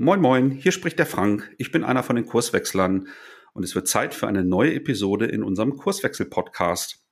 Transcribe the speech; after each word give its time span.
Moin 0.00 0.20
Moin, 0.20 0.52
hier 0.52 0.70
spricht 0.70 1.00
der 1.00 1.06
Frank. 1.06 1.52
Ich 1.58 1.72
bin 1.72 1.82
einer 1.82 2.04
von 2.04 2.14
den 2.14 2.24
Kurswechslern 2.24 3.08
und 3.52 3.64
es 3.64 3.74
wird 3.74 3.88
Zeit 3.88 4.14
für 4.14 4.28
eine 4.28 4.44
neue 4.44 4.72
Episode 4.74 5.26
in 5.26 5.42
unserem 5.42 5.76
Kurswechsel-Podcast. 5.76 7.04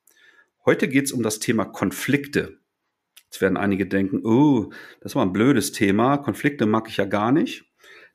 Heute 0.64 0.86
geht 0.86 1.06
es 1.06 1.10
um 1.10 1.24
das 1.24 1.40
Thema 1.40 1.64
Konflikte. 1.64 2.60
Jetzt 3.24 3.40
werden 3.40 3.56
einige 3.56 3.88
denken, 3.88 4.24
oh, 4.24 4.70
das 5.00 5.16
war 5.16 5.26
ein 5.26 5.32
blödes 5.32 5.72
Thema, 5.72 6.16
Konflikte 6.18 6.64
mag 6.64 6.86
ich 6.88 6.98
ja 6.98 7.06
gar 7.06 7.32
nicht. 7.32 7.64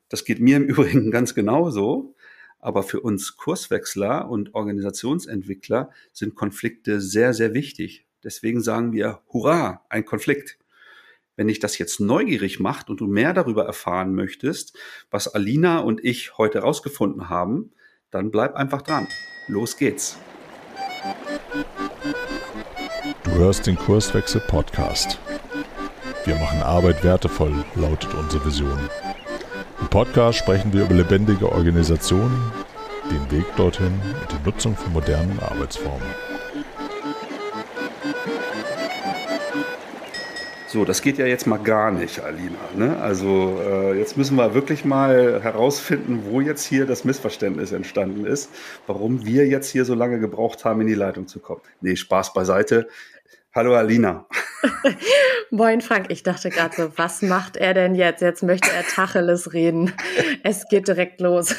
Das 0.08 0.24
geht 0.24 0.40
mir 0.40 0.56
im 0.56 0.64
Übrigen 0.68 1.10
ganz 1.10 1.34
genauso. 1.34 2.14
Aber 2.58 2.82
für 2.82 3.00
uns 3.00 3.36
Kurswechsler 3.36 4.30
und 4.30 4.54
Organisationsentwickler 4.54 5.90
sind 6.14 6.34
Konflikte 6.34 7.02
sehr, 7.02 7.34
sehr 7.34 7.52
wichtig. 7.52 8.06
Deswegen 8.24 8.62
sagen 8.62 8.94
wir, 8.94 9.20
hurra, 9.34 9.84
ein 9.90 10.06
Konflikt. 10.06 10.56
Wenn 11.34 11.48
dich 11.48 11.60
das 11.60 11.78
jetzt 11.78 11.98
neugierig 11.98 12.60
macht 12.60 12.90
und 12.90 13.00
du 13.00 13.06
mehr 13.06 13.32
darüber 13.32 13.64
erfahren 13.64 14.14
möchtest, 14.14 14.76
was 15.10 15.28
Alina 15.28 15.78
und 15.78 16.04
ich 16.04 16.36
heute 16.36 16.58
rausgefunden 16.58 17.30
haben, 17.30 17.72
dann 18.10 18.30
bleib 18.30 18.54
einfach 18.54 18.82
dran. 18.82 19.08
Los 19.48 19.78
geht's. 19.78 20.18
Du 23.24 23.30
hörst 23.30 23.66
den 23.66 23.76
Kurswechsel 23.76 24.42
Podcast. 24.46 25.18
Wir 26.26 26.34
machen 26.36 26.62
Arbeit 26.62 27.02
wertevoll, 27.02 27.64
lautet 27.76 28.12
unsere 28.14 28.44
Vision. 28.44 28.78
Im 29.80 29.88
Podcast 29.88 30.38
sprechen 30.38 30.72
wir 30.72 30.84
über 30.84 30.94
lebendige 30.94 31.50
Organisationen, 31.50 32.52
den 33.10 33.30
Weg 33.30 33.46
dorthin 33.56 34.00
und 34.20 34.32
die 34.32 34.44
Nutzung 34.44 34.76
von 34.76 34.92
modernen 34.92 35.40
Arbeitsformen. 35.40 36.31
So, 40.72 40.86
das 40.86 41.02
geht 41.02 41.18
ja 41.18 41.26
jetzt 41.26 41.46
mal 41.46 41.58
gar 41.58 41.90
nicht, 41.90 42.20
Alina. 42.20 42.56
Ne? 42.74 42.96
Also 42.96 43.60
äh, 43.62 43.98
jetzt 43.98 44.16
müssen 44.16 44.36
wir 44.36 44.54
wirklich 44.54 44.86
mal 44.86 45.42
herausfinden, 45.42 46.22
wo 46.24 46.40
jetzt 46.40 46.64
hier 46.64 46.86
das 46.86 47.04
Missverständnis 47.04 47.72
entstanden 47.72 48.24
ist, 48.24 48.50
warum 48.86 49.26
wir 49.26 49.46
jetzt 49.46 49.68
hier 49.68 49.84
so 49.84 49.94
lange 49.94 50.18
gebraucht 50.18 50.64
haben, 50.64 50.80
in 50.80 50.86
die 50.86 50.94
Leitung 50.94 51.28
zu 51.28 51.40
kommen. 51.40 51.60
Nee, 51.82 51.94
Spaß 51.94 52.32
beiseite. 52.32 52.88
Hallo 53.54 53.74
Alina. 53.74 54.26
Moin 55.50 55.82
Frank, 55.82 56.06
ich 56.08 56.22
dachte 56.22 56.48
gerade 56.48 56.74
so, 56.74 56.92
was 56.96 57.20
macht 57.20 57.58
er 57.58 57.74
denn 57.74 57.94
jetzt? 57.94 58.22
Jetzt 58.22 58.42
möchte 58.42 58.70
er 58.70 58.82
Tacheles 58.82 59.52
reden. 59.52 59.92
Es 60.42 60.66
geht 60.70 60.88
direkt 60.88 61.20
los. 61.20 61.54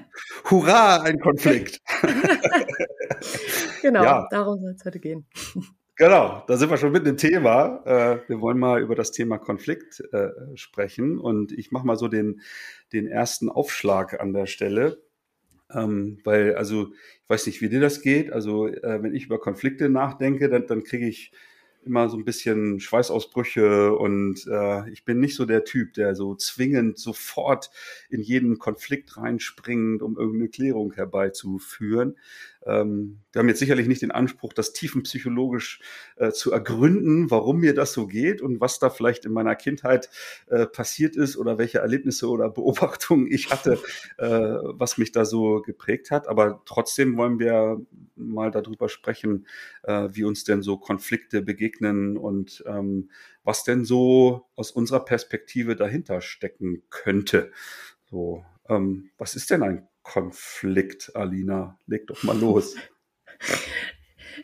Hurra, 0.50 1.00
ein 1.04 1.18
Konflikt. 1.20 1.80
genau, 3.80 4.04
ja. 4.04 4.28
darum 4.30 4.60
soll 4.60 4.74
es 4.76 4.84
heute 4.84 5.00
gehen. 5.00 5.26
Genau, 5.98 6.44
da 6.46 6.56
sind 6.56 6.70
wir 6.70 6.76
schon 6.76 6.92
mit 6.92 7.06
dem 7.06 7.16
Thema. 7.16 7.82
Äh, 7.84 8.20
wir 8.28 8.40
wollen 8.40 8.58
mal 8.58 8.80
über 8.80 8.94
das 8.94 9.10
Thema 9.10 9.36
Konflikt 9.38 10.00
äh, 10.12 10.28
sprechen 10.54 11.18
und 11.18 11.50
ich 11.52 11.72
mache 11.72 11.84
mal 11.86 11.96
so 11.96 12.06
den, 12.06 12.40
den 12.92 13.08
ersten 13.08 13.48
Aufschlag 13.48 14.20
an 14.20 14.32
der 14.32 14.46
Stelle. 14.46 15.02
Ähm, 15.72 16.20
weil, 16.24 16.54
also, 16.56 16.88
ich 17.24 17.28
weiß 17.30 17.46
nicht, 17.46 17.62
wie 17.62 17.68
dir 17.70 17.80
das 17.80 18.02
geht. 18.02 18.32
Also, 18.32 18.68
äh, 18.68 19.02
wenn 19.02 19.14
ich 19.14 19.26
über 19.26 19.40
Konflikte 19.40 19.88
nachdenke, 19.90 20.48
dann, 20.48 20.66
dann 20.66 20.84
kriege 20.84 21.08
ich 21.08 21.32
immer 21.84 22.08
so 22.10 22.16
ein 22.18 22.24
bisschen 22.24 22.80
Schweißausbrüche 22.80 23.94
und 23.94 24.46
äh, 24.48 24.90
ich 24.90 25.04
bin 25.04 25.20
nicht 25.20 25.36
so 25.36 25.46
der 25.46 25.64
Typ, 25.64 25.94
der 25.94 26.14
so 26.14 26.34
zwingend 26.34 26.98
sofort 26.98 27.70
in 28.10 28.20
jeden 28.20 28.58
Konflikt 28.58 29.16
reinspringt, 29.16 30.02
um 30.02 30.16
irgendeine 30.18 30.48
Klärung 30.50 30.92
herbeizuführen. 30.92 32.16
Ähm, 32.68 33.20
wir 33.32 33.40
haben 33.40 33.48
jetzt 33.48 33.58
sicherlich 33.58 33.88
nicht 33.88 34.02
den 34.02 34.10
Anspruch, 34.10 34.52
das 34.52 34.72
tiefenpsychologisch 34.72 35.80
äh, 36.16 36.30
zu 36.30 36.52
ergründen, 36.52 37.30
warum 37.30 37.60
mir 37.60 37.74
das 37.74 37.92
so 37.92 38.06
geht 38.06 38.42
und 38.42 38.60
was 38.60 38.78
da 38.78 38.90
vielleicht 38.90 39.24
in 39.24 39.32
meiner 39.32 39.56
Kindheit 39.56 40.10
äh, 40.48 40.66
passiert 40.66 41.16
ist 41.16 41.36
oder 41.36 41.58
welche 41.58 41.78
Erlebnisse 41.78 42.28
oder 42.28 42.50
Beobachtungen 42.58 43.26
ich 43.30 43.50
hatte, 43.50 43.78
äh, 44.18 44.28
was 44.28 44.98
mich 44.98 45.12
da 45.12 45.24
so 45.24 45.62
geprägt 45.62 46.10
hat. 46.10 46.28
Aber 46.28 46.62
trotzdem 46.66 47.16
wollen 47.16 47.38
wir 47.38 47.80
mal 48.16 48.50
darüber 48.50 48.88
sprechen, 48.88 49.46
äh, 49.84 50.08
wie 50.12 50.24
uns 50.24 50.44
denn 50.44 50.62
so 50.62 50.76
Konflikte 50.76 51.42
begegnen 51.42 52.16
und 52.16 52.62
ähm, 52.66 53.10
was 53.44 53.64
denn 53.64 53.84
so 53.84 54.46
aus 54.56 54.70
unserer 54.70 55.04
Perspektive 55.04 55.74
dahinter 55.74 56.20
stecken 56.20 56.82
könnte. 56.90 57.50
So, 58.10 58.44
ähm, 58.68 59.10
was 59.16 59.36
ist 59.36 59.50
denn 59.50 59.62
ein 59.62 59.88
Konflikt, 60.08 61.14
Alina? 61.14 61.78
Leg 61.86 62.06
doch 62.06 62.22
mal 62.22 62.38
los. 62.38 62.74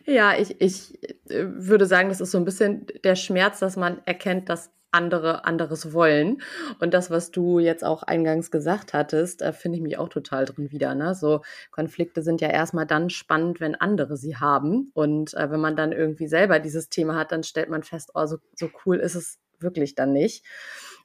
Ja, 0.07 0.37
ich, 0.37 0.61
ich 0.61 1.01
äh, 1.31 1.47
würde 1.47 1.87
sagen, 1.87 2.09
das 2.09 2.21
ist 2.21 2.33
so 2.33 2.39
ein 2.39 2.45
bisschen 2.45 2.89
der 3.05 3.15
Schmerz, 3.15 3.61
dass 3.61 3.77
man 3.77 4.03
erkennt, 4.07 4.49
dass 4.49 4.73
andere 4.91 5.45
anderes 5.45 5.93
wollen. 5.93 6.43
Und 6.81 6.95
das, 6.95 7.11
was 7.11 7.31
du 7.31 7.61
jetzt 7.61 7.85
auch 7.85 8.03
eingangs 8.03 8.51
gesagt 8.51 8.93
hattest, 8.93 9.41
da 9.41 9.53
finde 9.53 9.79
ich 9.79 9.83
mich 9.83 9.97
auch 9.99 10.09
total 10.09 10.47
drin 10.47 10.73
wieder. 10.73 10.97
Ne? 10.97 11.15
So 11.15 11.43
Konflikte 11.71 12.23
sind 12.23 12.41
ja 12.41 12.49
erstmal 12.49 12.87
dann 12.87 13.09
spannend, 13.09 13.61
wenn 13.61 13.77
andere 13.77 14.17
sie 14.17 14.37
haben. 14.37 14.91
Und 14.95 15.33
äh, 15.35 15.49
wenn 15.49 15.61
man 15.61 15.77
dann 15.77 15.93
irgendwie 15.93 16.27
selber 16.27 16.59
dieses 16.59 16.89
Thema 16.89 17.15
hat, 17.15 17.31
dann 17.31 17.45
stellt 17.45 17.69
man 17.69 17.85
fest, 17.85 18.11
oh, 18.15 18.27
so, 18.27 18.39
so 18.57 18.69
cool 18.85 18.97
ist 18.97 19.15
es 19.15 19.39
wirklich 19.61 19.95
dann 19.95 20.13
nicht. 20.13 20.45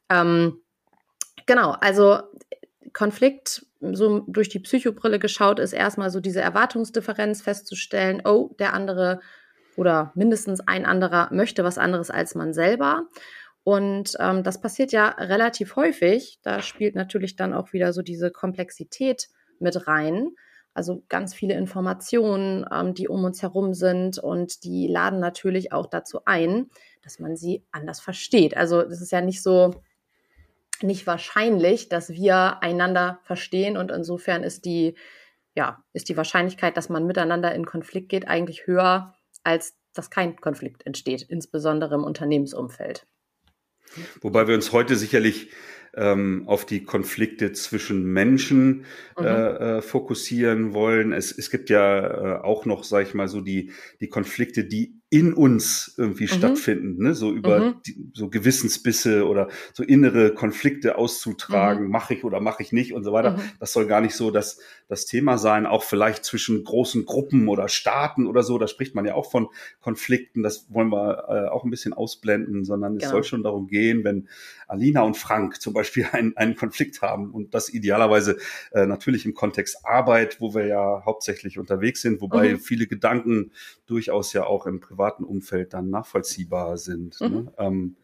Ähm, 0.10 0.62
genau, 1.46 1.72
also 1.80 2.22
Konflikt 2.94 3.66
so 3.80 4.20
durch 4.28 4.50
die 4.50 4.60
Psychobrille 4.60 5.20
geschaut 5.20 5.60
ist, 5.60 5.74
erstmal 5.74 6.10
so 6.10 6.20
diese 6.20 6.42
Erwartungsdifferenz 6.42 7.42
festzustellen, 7.42 8.22
oh, 8.26 8.56
der 8.60 8.74
andere 8.74 9.20
oder 9.76 10.12
mindestens 10.16 10.60
ein 10.60 10.86
anderer 10.86 11.30
möchte 11.32 11.64
was 11.64 11.78
anderes 11.78 12.12
als 12.12 12.36
man 12.36 12.54
selber. 12.54 13.08
Und 13.64 14.16
ähm, 14.20 14.44
das 14.44 14.62
passiert 14.62 14.92
ja 14.92 15.10
relativ 15.10 15.76
häufig. 15.76 16.40
Da 16.44 16.62
spielt 16.62 16.96
natürlich 16.96 17.36
dann 17.36 17.54
auch 17.54 17.72
wieder 17.74 17.94
so 17.94 18.02
diese 18.02 18.32
Komplexität 18.32 19.30
mit 19.60 19.88
rein. 19.88 20.32
Also 20.74 21.04
ganz 21.10 21.34
viele 21.34 21.56
Informationen, 21.56 22.66
ähm, 22.72 22.94
die 22.94 23.08
um 23.08 23.24
uns 23.24 23.42
herum 23.42 23.74
sind 23.74 24.18
und 24.18 24.64
die 24.64 24.88
laden 24.88 25.20
natürlich 25.20 25.72
auch 25.74 25.88
dazu 25.88 26.22
ein, 26.26 26.70
dass 27.02 27.20
man 27.20 27.36
sie 27.36 27.66
anders 27.72 28.00
versteht. 28.00 28.56
Also 28.56 28.84
das 28.84 29.02
ist 29.02 29.12
ja 29.12 29.22
nicht 29.22 29.42
so, 29.42 29.74
nicht 30.84 31.08
wahrscheinlich, 31.08 31.90
dass 31.90 32.10
wir 32.10 32.62
einander 32.62 33.20
verstehen 33.24 33.78
und 33.78 33.92
insofern 33.92 34.44
ist 34.44 34.66
die, 34.66 34.96
ja, 35.56 35.84
ist 35.94 36.10
die 36.10 36.18
Wahrscheinlichkeit, 36.18 36.78
dass 36.78 36.90
man 36.90 37.06
miteinander 37.06 37.54
in 37.54 37.66
Konflikt 37.66 38.10
geht, 38.10 38.28
eigentlich 38.28 38.68
höher, 38.68 39.16
als 39.44 39.76
dass 39.94 40.10
kein 40.10 40.36
Konflikt 40.36 40.86
entsteht, 40.86 41.24
insbesondere 41.24 41.96
im 41.96 42.04
Unternehmensumfeld. 42.04 43.06
Wobei 44.22 44.48
wir 44.48 44.56
uns 44.56 44.72
heute 44.72 44.96
sicherlich 44.96 45.50
ähm, 45.96 46.44
auf 46.48 46.66
die 46.66 46.84
Konflikte 46.84 47.52
zwischen 47.54 48.06
Menschen 48.06 48.86
mhm. 49.18 49.26
äh, 49.26 49.78
äh, 49.78 49.82
fokussieren 49.82 50.74
wollen. 50.74 51.12
Es, 51.12 51.36
es 51.36 51.50
gibt 51.50 51.70
ja 51.70 52.38
äh, 52.38 52.42
auch 52.42 52.66
noch, 52.66 52.84
sag 52.84 53.08
ich 53.08 53.14
mal, 53.14 53.28
so 53.28 53.42
die, 53.42 53.72
die 54.00 54.10
Konflikte, 54.10 54.66
die 54.66 54.99
in 55.12 55.34
uns 55.34 55.96
irgendwie 55.98 56.26
mhm. 56.26 56.28
stattfinden, 56.28 57.04
ne? 57.04 57.16
so 57.16 57.32
über 57.32 57.60
mhm. 57.60 57.76
die, 57.86 58.12
so 58.14 58.30
Gewissensbisse 58.30 59.28
oder 59.28 59.48
so 59.74 59.82
innere 59.84 60.36
Konflikte 60.36 61.00
auszutragen, 61.00 61.86
mhm. 61.86 61.92
mache 61.92 62.14
ich 62.14 62.24
oder 62.24 62.40
mache 62.40 62.62
ich 62.62 62.72
nicht 62.72 62.94
und 62.94 63.04
so 63.04 63.12
weiter. 63.12 63.32
Mhm. 63.32 63.42
Das 63.60 63.74
soll 63.74 63.88
gar 63.88 64.02
nicht 64.02 64.14
so 64.14 64.30
das, 64.30 64.60
das 64.88 65.08
Thema 65.08 65.40
sein, 65.40 65.66
auch 65.66 65.84
vielleicht 65.84 66.26
zwischen 66.26 66.64
großen 66.64 67.06
Gruppen 67.06 67.48
oder 67.48 67.70
Staaten 67.70 68.28
oder 68.28 68.44
so, 68.44 68.60
da 68.60 68.68
spricht 68.68 68.94
man 68.94 69.06
ja 69.06 69.16
auch 69.16 69.32
von 69.32 69.48
Konflikten, 69.82 70.44
das 70.44 70.68
wollen 70.70 70.90
wir 70.90 71.26
äh, 71.28 71.50
auch 71.50 71.64
ein 71.64 71.72
bisschen 71.72 71.94
ausblenden, 71.94 72.64
sondern 72.64 72.98
es 72.98 73.00
genau. 73.00 73.12
soll 73.14 73.24
schon 73.24 73.42
darum 73.42 73.66
gehen, 73.66 74.04
wenn 74.04 74.28
Alina 74.68 75.02
und 75.02 75.18
Frank 75.18 75.60
zum 75.60 75.74
Beispiel 75.74 76.06
einen, 76.12 76.38
einen 76.38 76.56
Konflikt 76.56 77.02
haben 77.02 77.32
und 77.32 77.56
das 77.56 77.74
idealerweise 77.74 78.38
äh, 78.74 78.86
natürlich 78.86 79.26
im 79.26 79.34
Kontext 79.34 79.86
Arbeit, 79.86 80.40
wo 80.40 80.54
wir 80.54 80.68
ja 80.68 81.02
hauptsächlich 81.04 81.58
unterwegs 81.58 82.02
sind, 82.02 82.22
wobei 82.22 82.54
mhm. 82.54 82.60
viele 82.60 82.86
Gedanken 82.86 83.52
durchaus 83.88 84.34
ja 84.34 84.46
auch 84.46 84.68
im 84.68 84.80
privaten 85.00 85.24
Umfeld 85.24 85.74
dann 85.74 85.90
nachvollziehbar 85.90 86.78
sind. 86.78 87.20
Ne? 87.22 87.30
Mhm. 87.30 87.36
Ne? 87.36 87.54
Ähm, 87.58 87.96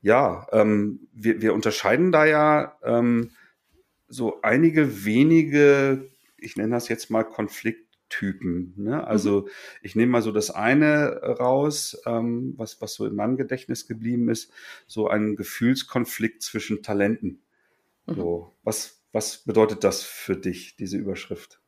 ja, 0.00 0.46
ähm, 0.52 1.08
wir, 1.12 1.42
wir 1.42 1.52
unterscheiden 1.52 2.12
da 2.12 2.24
ja 2.24 2.76
ähm, 2.84 3.32
so 4.08 4.40
einige 4.42 5.04
wenige, 5.04 6.06
ich 6.38 6.56
nenne 6.56 6.70
das 6.70 6.88
jetzt 6.88 7.10
mal 7.10 7.24
Konflikttypen. 7.24 8.74
Ne? 8.76 9.04
Also 9.04 9.42
mhm. 9.42 9.48
ich 9.82 9.96
nehme 9.96 10.12
mal 10.12 10.22
so 10.22 10.30
das 10.30 10.50
eine 10.50 11.20
raus, 11.20 12.00
ähm, 12.06 12.54
was, 12.56 12.80
was 12.80 12.94
so 12.94 13.06
in 13.06 13.16
meinem 13.16 13.36
Gedächtnis 13.36 13.88
geblieben 13.88 14.28
ist, 14.28 14.52
so 14.86 15.08
ein 15.08 15.34
Gefühlskonflikt 15.34 16.42
zwischen 16.42 16.82
Talenten. 16.82 17.42
Mhm. 18.06 18.14
So, 18.14 18.54
was, 18.62 19.02
was 19.12 19.38
bedeutet 19.38 19.82
das 19.82 20.02
für 20.02 20.36
dich, 20.36 20.76
diese 20.76 20.96
Überschrift? 20.96 21.60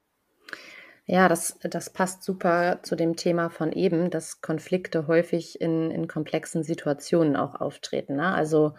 Ja, 1.12 1.28
das, 1.28 1.58
das 1.60 1.90
passt 1.90 2.22
super 2.22 2.78
zu 2.82 2.96
dem 2.96 3.16
Thema 3.16 3.50
von 3.50 3.70
eben, 3.72 4.08
dass 4.08 4.40
Konflikte 4.40 5.08
häufig 5.08 5.60
in, 5.60 5.90
in 5.90 6.08
komplexen 6.08 6.62
Situationen 6.62 7.36
auch 7.36 7.54
auftreten. 7.54 8.16
Ne? 8.16 8.32
Also 8.32 8.72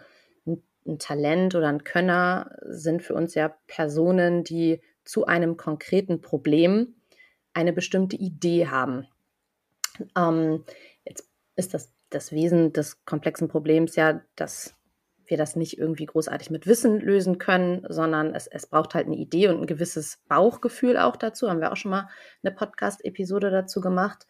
ein, 0.44 0.60
ein 0.84 0.98
Talent 0.98 1.54
oder 1.54 1.68
ein 1.68 1.84
Könner 1.84 2.50
sind 2.62 3.02
für 3.04 3.14
uns 3.14 3.36
ja 3.36 3.54
Personen, 3.68 4.42
die 4.42 4.80
zu 5.04 5.26
einem 5.26 5.56
konkreten 5.56 6.22
Problem 6.22 6.96
eine 7.52 7.72
bestimmte 7.72 8.16
Idee 8.16 8.66
haben. 8.66 9.06
Ähm, 10.18 10.64
jetzt 11.04 11.28
ist 11.54 11.72
das, 11.72 11.92
das 12.10 12.32
Wesen 12.32 12.72
des 12.72 13.04
komplexen 13.04 13.46
Problems 13.46 13.94
ja, 13.94 14.22
dass 14.34 14.74
wir 15.26 15.36
das 15.36 15.56
nicht 15.56 15.78
irgendwie 15.78 16.06
großartig 16.06 16.50
mit 16.50 16.66
Wissen 16.66 17.00
lösen 17.00 17.38
können, 17.38 17.86
sondern 17.88 18.34
es, 18.34 18.46
es 18.46 18.66
braucht 18.66 18.94
halt 18.94 19.06
eine 19.06 19.16
Idee 19.16 19.48
und 19.48 19.60
ein 19.60 19.66
gewisses 19.66 20.18
Bauchgefühl 20.28 20.98
auch 20.98 21.16
dazu. 21.16 21.48
Haben 21.48 21.60
wir 21.60 21.72
auch 21.72 21.76
schon 21.76 21.90
mal 21.90 22.08
eine 22.42 22.54
Podcast-Episode 22.54 23.50
dazu 23.50 23.80
gemacht. 23.80 24.26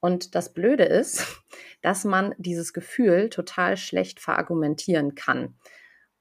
Und 0.00 0.34
das 0.34 0.52
Blöde 0.52 0.84
ist, 0.84 1.26
dass 1.82 2.04
man 2.04 2.34
dieses 2.38 2.72
Gefühl 2.72 3.30
total 3.30 3.76
schlecht 3.76 4.20
verargumentieren 4.20 5.14
kann. 5.14 5.54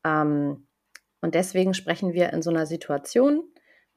Ähm, 0.03 0.67
und 1.21 1.35
deswegen 1.35 1.73
sprechen 1.73 2.13
wir 2.13 2.31
in 2.33 2.41
so 2.41 2.49
einer 2.49 2.65
Situation, 2.65 3.43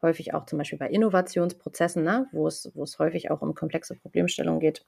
häufig 0.03 0.35
auch 0.35 0.47
zum 0.47 0.59
Beispiel 0.59 0.79
bei 0.79 0.89
Innovationsprozessen, 0.89 2.03
ne, 2.03 2.29
wo, 2.33 2.47
es, 2.47 2.71
wo 2.75 2.83
es 2.83 2.99
häufig 2.99 3.31
auch 3.31 3.43
um 3.43 3.55
komplexe 3.55 3.95
Problemstellungen 3.95 4.61
geht, 4.61 4.85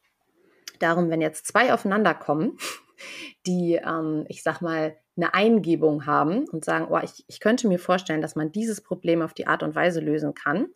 darum, 0.79 1.11
wenn 1.11 1.21
jetzt 1.21 1.47
zwei 1.47 1.73
aufeinander 1.73 2.15
kommen, 2.15 2.59
die, 3.47 3.75
ähm, 3.75 4.25
ich 4.29 4.43
sag 4.43 4.61
mal, 4.61 4.97
eine 5.17 5.35
Eingebung 5.35 6.07
haben 6.07 6.47
und 6.49 6.65
sagen, 6.65 6.89
oh, 6.91 7.01
ich, 7.03 7.25
ich 7.27 7.41
könnte 7.41 7.69
mir 7.69 7.79
vorstellen, 7.79 8.21
dass 8.21 8.37
man 8.37 8.53
dieses 8.53 8.81
Problem 8.81 9.23
auf 9.23 9.35
die 9.35 9.47
Art 9.47 9.63
und 9.63 9.75
Weise 9.75 10.01
lösen 10.01 10.35
kann, 10.35 10.69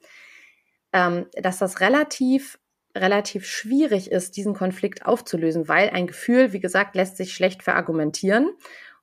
ähm, 0.93 1.27
dass 1.35 1.59
das 1.59 1.81
relativ 1.81 2.59
relativ 2.97 3.47
schwierig 3.47 4.11
ist, 4.11 4.37
diesen 4.37 4.55
Konflikt 4.55 5.07
aufzulösen, 5.07 5.69
weil 5.69 5.91
ein 5.91 6.09
Gefühl, 6.09 6.53
wie 6.53 6.59
gesagt, 6.59 6.97
lässt 6.97 7.17
sich 7.17 7.35
schlecht 7.35 7.63
verargumentieren 7.63 8.51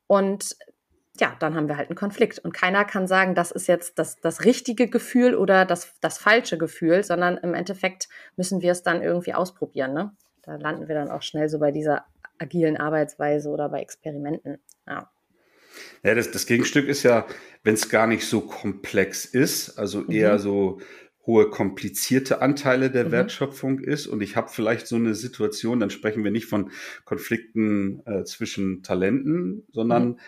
und 0.08 0.58
ja, 1.20 1.36
dann 1.40 1.56
haben 1.56 1.68
wir 1.68 1.78
halt 1.78 1.90
einen 1.90 1.98
Konflikt. 1.98 2.40
Und 2.40 2.54
keiner 2.54 2.86
kann 2.86 3.08
sagen, 3.08 3.34
das 3.34 3.52
ist 3.52 3.68
jetzt 3.68 3.98
das, 3.98 4.18
das 4.18 4.46
richtige 4.46 4.88
Gefühl 4.88 5.36
oder 5.36 5.66
das, 5.66 5.96
das 6.00 6.18
falsche 6.18 6.58
Gefühl, 6.58 7.04
sondern 7.04 7.38
im 7.38 7.54
Endeffekt 7.54 8.08
müssen 8.36 8.62
wir 8.62 8.72
es 8.72 8.84
dann 8.84 9.02
irgendwie 9.02 9.34
ausprobieren. 9.34 9.94
Ne? 9.94 10.12
Da 10.44 10.56
landen 10.56 10.88
wir 10.88 10.96
dann 10.96 11.10
auch 11.10 11.24
schnell 11.24 11.50
so 11.50 11.60
bei 11.60 11.72
dieser 11.72 12.06
agilen 12.38 12.78
Arbeitsweise 12.78 13.50
oder 13.50 13.70
bei 13.70 13.82
Experimenten. 13.82 14.60
Ja. 14.88 15.10
Ja, 16.04 16.16
das, 16.16 16.32
das 16.32 16.46
Gegenstück 16.46 16.88
ist 16.88 17.04
ja, 17.04 17.26
wenn 17.64 17.74
es 17.74 17.90
gar 17.90 18.08
nicht 18.08 18.26
so 18.26 18.42
komplex 18.42 19.26
ist, 19.26 19.78
also 19.78 20.02
mhm. 20.02 20.12
eher 20.12 20.40
so 20.40 20.80
hohe 21.26 21.50
komplizierte 21.50 22.42
Anteile 22.42 22.90
der 22.90 23.06
mhm. 23.06 23.12
Wertschöpfung 23.12 23.80
ist 23.80 24.08
und 24.08 24.22
ich 24.22 24.36
habe 24.36 24.50
vielleicht 24.50 24.88
so 24.88 24.96
eine 24.96 25.14
Situation, 25.14 25.80
dann 25.80 25.90
sprechen 25.90 26.24
wir 26.24 26.32
nicht 26.32 26.46
von 26.48 26.72
Konflikten 27.04 28.02
äh, 28.06 28.24
zwischen 28.24 28.84
Talenten, 28.84 29.64
sondern 29.72 30.10
mhm 30.10 30.20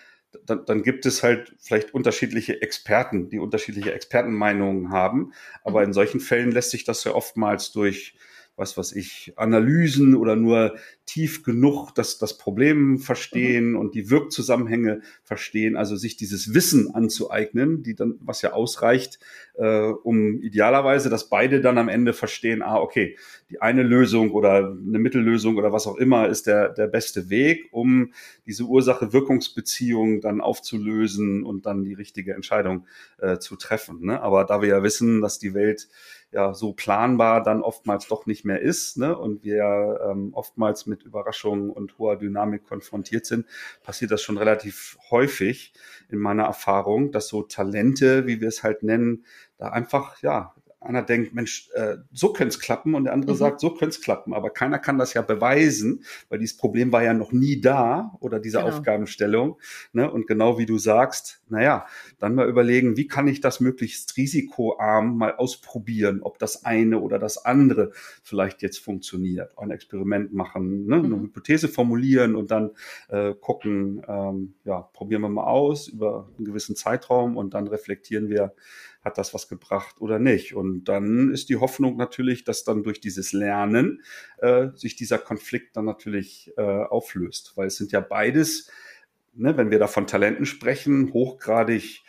dann, 0.45 0.65
dann 0.65 0.83
gibt 0.83 1.05
es 1.05 1.23
halt 1.23 1.55
vielleicht 1.59 1.93
unterschiedliche 1.93 2.61
Experten, 2.61 3.29
die 3.29 3.39
unterschiedliche 3.39 3.93
Expertenmeinungen 3.93 4.91
haben. 4.91 5.33
Aber 5.63 5.79
mhm. 5.81 5.87
in 5.87 5.93
solchen 5.93 6.19
Fällen 6.19 6.51
lässt 6.51 6.71
sich 6.71 6.83
das 6.83 7.03
ja 7.03 7.13
oftmals 7.13 7.71
durch 7.71 8.15
was 8.59 8.77
was 8.77 8.91
ich, 8.91 9.33
Analysen 9.35 10.15
oder 10.15 10.35
nur 10.35 10.75
tief 11.06 11.44
genug 11.44 11.91
das, 11.95 12.19
das 12.19 12.38
Problem 12.38 13.00
verstehen 13.00 13.71
mhm. 13.71 13.77
und 13.77 13.95
die 13.95 14.11
Wirkzusammenhänge 14.11 15.01
verstehen, 15.23 15.75
also 15.75 15.95
sich 15.95 16.17
dieses 16.17 16.53
Wissen 16.53 16.94
anzueignen, 16.94 17.81
die 17.81 17.95
dann, 17.95 18.19
was 18.19 18.44
ja 18.44 18.53
ausreicht, 18.53 19.19
äh, 19.56 19.88
um 20.03 20.41
idealerweise, 20.41 21.09
dass 21.09 21.29
beide 21.29 21.61
dann 21.61 21.79
am 21.79 21.89
Ende 21.89 22.13
verstehen, 22.13 22.61
ah, 22.61 22.77
okay, 22.77 23.17
die 23.50 23.59
eine 23.59 23.81
Lösung 23.81 24.31
oder 24.31 24.57
eine 24.57 25.00
Mittellösung 25.00 25.57
oder 25.57 25.73
was 25.73 25.88
auch 25.88 25.97
immer 25.97 26.27
ist 26.27 26.45
der, 26.45 26.69
der 26.69 26.88
beste 26.88 27.29
Weg, 27.31 27.69
um 27.71 28.13
diese 28.45 28.65
Ursache-Wirkungsbeziehung 28.65 30.21
dann 30.21 30.41
aufzulösen 30.41 31.44
und 31.44 31.65
dann 31.65 31.83
die 31.83 31.94
richtige 31.94 32.35
Entscheidung 32.35 32.85
äh, 33.17 33.39
zu 33.39 33.56
treffen. 33.56 34.06
Ne? 34.06 34.21
Aber 34.21 34.45
da 34.45 34.61
wir 34.61 34.69
ja 34.69 34.83
wissen, 34.83 35.21
dass 35.21 35.39
die 35.39 35.56
Welt 35.56 35.88
ja 36.31 36.53
so 36.53 36.73
planbar 36.73 37.41
dann 37.43 37.61
oftmals 37.61 38.07
doch 38.07 38.25
nicht 38.25 38.45
mehr 38.45 38.61
ist 38.61 38.97
ne? 38.97 39.17
und 39.17 39.43
wir 39.43 39.99
ähm, 40.09 40.29
oftmals 40.33 40.85
mit 40.85 41.03
Überraschungen 41.03 41.71
und 41.71 41.97
hoher 41.97 42.17
Dynamik 42.17 42.63
konfrontiert 42.65 43.25
sind, 43.25 43.45
passiert 43.83 44.11
das 44.11 44.21
schon 44.21 44.37
relativ 44.37 44.97
häufig 45.09 45.73
in 46.09 46.19
meiner 46.19 46.43
Erfahrung, 46.43 47.11
dass 47.11 47.27
so 47.27 47.41
Talente, 47.41 48.27
wie 48.27 48.41
wir 48.41 48.47
es 48.47 48.63
halt 48.63 48.83
nennen, 48.83 49.25
da 49.57 49.69
einfach 49.69 50.21
ja 50.21 50.53
einer 50.81 51.01
denkt, 51.01 51.33
Mensch, 51.33 51.69
äh, 51.73 51.97
so 52.13 52.31
könnte 52.31 52.55
es 52.55 52.59
klappen 52.59 52.95
und 52.95 53.03
der 53.03 53.13
andere 53.13 53.33
mhm. 53.33 53.37
sagt, 53.37 53.59
so 53.59 53.71
könnte 53.71 53.89
es 53.89 54.01
klappen. 54.01 54.33
Aber 54.33 54.49
keiner 54.49 54.79
kann 54.79 54.97
das 54.97 55.13
ja 55.13 55.21
beweisen, 55.21 56.05
weil 56.29 56.39
dieses 56.39 56.55
Problem 56.55 56.91
war 56.93 57.03
ja 57.03 57.13
noch 57.13 57.33
nie 57.33 57.59
da 57.59 58.15
oder 58.21 58.39
diese 58.39 58.59
genau. 58.59 58.69
Aufgabenstellung. 58.69 59.57
Ne? 59.91 60.09
Und 60.09 60.25
genau 60.25 60.57
wie 60.57 60.65
du 60.65 60.77
sagst, 60.77 61.41
naja, 61.49 61.85
dann 62.17 62.35
mal 62.35 62.47
überlegen, 62.47 62.95
wie 62.95 63.07
kann 63.07 63.27
ich 63.27 63.41
das 63.41 63.59
möglichst 63.59 64.15
risikoarm 64.15 65.17
mal 65.17 65.35
ausprobieren, 65.35 66.21
ob 66.21 66.39
das 66.39 66.63
eine 66.63 66.99
oder 66.99 67.19
das 67.19 67.43
andere 67.43 67.91
vielleicht 68.23 68.61
jetzt 68.61 68.79
funktioniert. 68.79 69.57
Ein 69.57 69.71
Experiment 69.71 70.33
machen, 70.33 70.85
ne? 70.85 70.95
eine 70.95 71.07
mhm. 71.09 71.23
Hypothese 71.23 71.67
formulieren 71.67 72.35
und 72.35 72.51
dann 72.51 72.71
äh, 73.09 73.33
gucken, 73.33 74.01
ähm, 74.07 74.53
ja, 74.63 74.81
probieren 74.93 75.23
wir 75.23 75.29
mal 75.29 75.45
aus 75.45 75.89
über 75.89 76.29
einen 76.37 76.45
gewissen 76.45 76.77
Zeitraum 76.77 77.35
und 77.35 77.53
dann 77.53 77.67
reflektieren 77.67 78.29
wir, 78.29 78.53
hat 79.01 79.17
das 79.17 79.33
was 79.33 79.47
gebracht 79.47 80.01
oder 80.01 80.19
nicht. 80.19 80.53
Und 80.53 80.85
dann 80.85 81.31
ist 81.31 81.49
die 81.49 81.57
Hoffnung 81.57 81.97
natürlich, 81.97 82.43
dass 82.43 82.63
dann 82.63 82.83
durch 82.83 82.99
dieses 82.99 83.31
Lernen 83.31 84.01
äh, 84.39 84.67
sich 84.75 84.95
dieser 84.95 85.17
Konflikt 85.17 85.77
dann 85.77 85.85
natürlich 85.85 86.51
äh, 86.57 86.61
auflöst, 86.61 87.53
weil 87.55 87.67
es 87.67 87.77
sind 87.77 87.91
ja 87.91 88.01
beides, 88.01 88.69
ne, 89.33 89.55
wenn 89.57 89.71
wir 89.71 89.79
da 89.79 89.87
von 89.87 90.07
Talenten 90.07 90.45
sprechen, 90.45 91.13
hochgradig, 91.13 92.03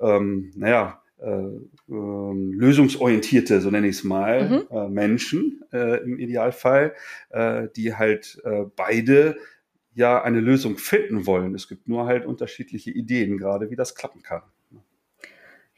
ähm, 0.00 0.50
naja, 0.56 1.02
äh, 1.18 1.26
äh, 1.26 1.62
lösungsorientierte, 1.88 3.60
so 3.60 3.70
nenne 3.70 3.88
ich 3.88 3.96
es 3.96 4.04
mal, 4.04 4.48
mhm. 4.48 4.76
äh, 4.76 4.88
Menschen 4.88 5.62
äh, 5.70 6.02
im 6.02 6.18
Idealfall, 6.18 6.94
äh, 7.28 7.68
die 7.76 7.94
halt 7.94 8.40
äh, 8.44 8.64
beide 8.74 9.36
ja 9.92 10.22
eine 10.22 10.40
Lösung 10.40 10.78
finden 10.78 11.26
wollen. 11.26 11.54
Es 11.54 11.68
gibt 11.68 11.88
nur 11.88 12.06
halt 12.06 12.24
unterschiedliche 12.24 12.90
Ideen 12.90 13.36
gerade, 13.36 13.70
wie 13.70 13.76
das 13.76 13.94
klappen 13.94 14.22
kann. 14.22 14.42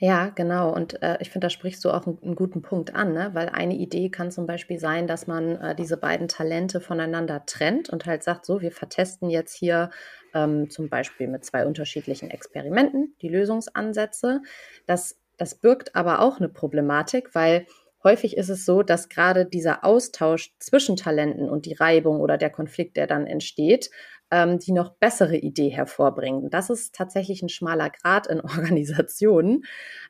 Ja, 0.04 0.30
genau. 0.30 0.74
Und 0.74 1.00
äh, 1.00 1.16
ich 1.20 1.30
finde, 1.30 1.44
da 1.44 1.48
sprichst 1.50 1.84
du 1.84 1.90
auch 1.92 2.08
einen, 2.08 2.18
einen 2.24 2.34
guten 2.34 2.60
Punkt 2.60 2.92
an, 2.92 3.12
ne? 3.12 3.30
weil 3.34 3.48
eine 3.48 3.74
Idee 3.76 4.10
kann 4.10 4.32
zum 4.32 4.48
Beispiel 4.48 4.80
sein, 4.80 5.06
dass 5.06 5.28
man 5.28 5.54
äh, 5.60 5.76
diese 5.76 5.96
beiden 5.96 6.26
Talente 6.26 6.80
voneinander 6.80 7.46
trennt 7.46 7.88
und 7.88 8.04
halt 8.04 8.24
sagt, 8.24 8.44
so, 8.44 8.60
wir 8.60 8.72
vertesten 8.72 9.30
jetzt 9.30 9.54
hier 9.54 9.90
ähm, 10.34 10.68
zum 10.70 10.88
Beispiel 10.88 11.28
mit 11.28 11.44
zwei 11.44 11.64
unterschiedlichen 11.66 12.30
Experimenten 12.30 13.14
die 13.22 13.28
Lösungsansätze. 13.28 14.42
Das, 14.88 15.20
das 15.38 15.54
birgt 15.54 15.94
aber 15.94 16.18
auch 16.18 16.38
eine 16.38 16.48
Problematik, 16.48 17.32
weil 17.36 17.66
häufig 18.02 18.36
ist 18.36 18.48
es 18.48 18.64
so, 18.64 18.82
dass 18.82 19.08
gerade 19.08 19.46
dieser 19.46 19.84
Austausch 19.84 20.52
zwischen 20.58 20.96
Talenten 20.96 21.48
und 21.48 21.64
die 21.64 21.74
Reibung 21.74 22.18
oder 22.18 22.38
der 22.38 22.50
Konflikt, 22.50 22.96
der 22.96 23.06
dann 23.06 23.28
entsteht, 23.28 23.88
ähm, 24.32 24.58
die 24.58 24.72
noch 24.72 24.94
bessere 24.94 25.36
Idee 25.36 25.68
hervorbringen. 25.68 26.50
Das 26.50 26.70
ist 26.70 26.94
tatsächlich 26.94 27.42
ein 27.42 27.50
schmaler 27.50 27.90
Grad 27.90 28.26
in 28.26 28.40
Organisationen. 28.40 29.64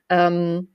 Ähm, 0.09 0.69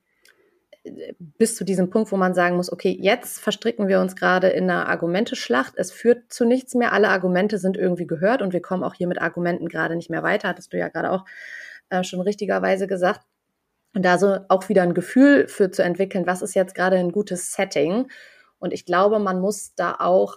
bis 1.19 1.57
zu 1.57 1.65
diesem 1.65 1.91
Punkt, 1.91 2.13
wo 2.13 2.17
man 2.17 2.35
sagen 2.35 2.57
muss, 2.57 2.73
okay, 2.73 2.97
jetzt 2.99 3.41
verstricken 3.41 3.89
wir 3.89 4.01
uns 4.01 4.17
gerade 4.17 4.49
in 4.49 4.71
einer 4.71 4.89
Argumenteschlacht. 4.89 5.75
Es 5.77 5.91
führt 5.91 6.33
zu 6.33 6.45
nichts 6.45 6.75
mehr. 6.75 6.93
Alle 6.93 7.09
Argumente 7.09 7.59
sind 7.59 7.77
irgendwie 7.77 8.07
gehört 8.07 8.43
und 8.43 8.53
wir 8.53 8.63
kommen 8.63 8.85
auch 8.85 8.95
hier 8.95 9.07
mit 9.07 9.21
Argumenten 9.21 9.69
gerade 9.69 9.97
nicht 9.97 10.11
mehr 10.11 10.23
weiter. 10.23 10.49
Hattest 10.49 10.73
du 10.73 10.79
ja 10.79 10.89
gerade 10.89 11.11
auch 11.11 11.25
äh, 11.91 12.05
schon 12.05 12.21
richtigerweise 12.21 12.87
gesagt. 12.87 13.23
Und 13.95 14.05
da 14.05 14.19
so 14.19 14.39
auch 14.49 14.69
wieder 14.69 14.83
ein 14.83 14.95
Gefühl 14.95 15.49
für 15.49 15.71
zu 15.71 15.83
entwickeln, 15.83 16.27
was 16.27 16.43
ist 16.43 16.55
jetzt 16.55 16.75
gerade 16.75 16.97
ein 16.97 17.13
gutes 17.13 17.53
Setting. 17.53 18.09
Und 18.59 18.73
ich 18.73 18.85
glaube, 18.85 19.19
man 19.19 19.41
muss 19.41 19.75
da 19.75 19.97
auch 19.99 20.37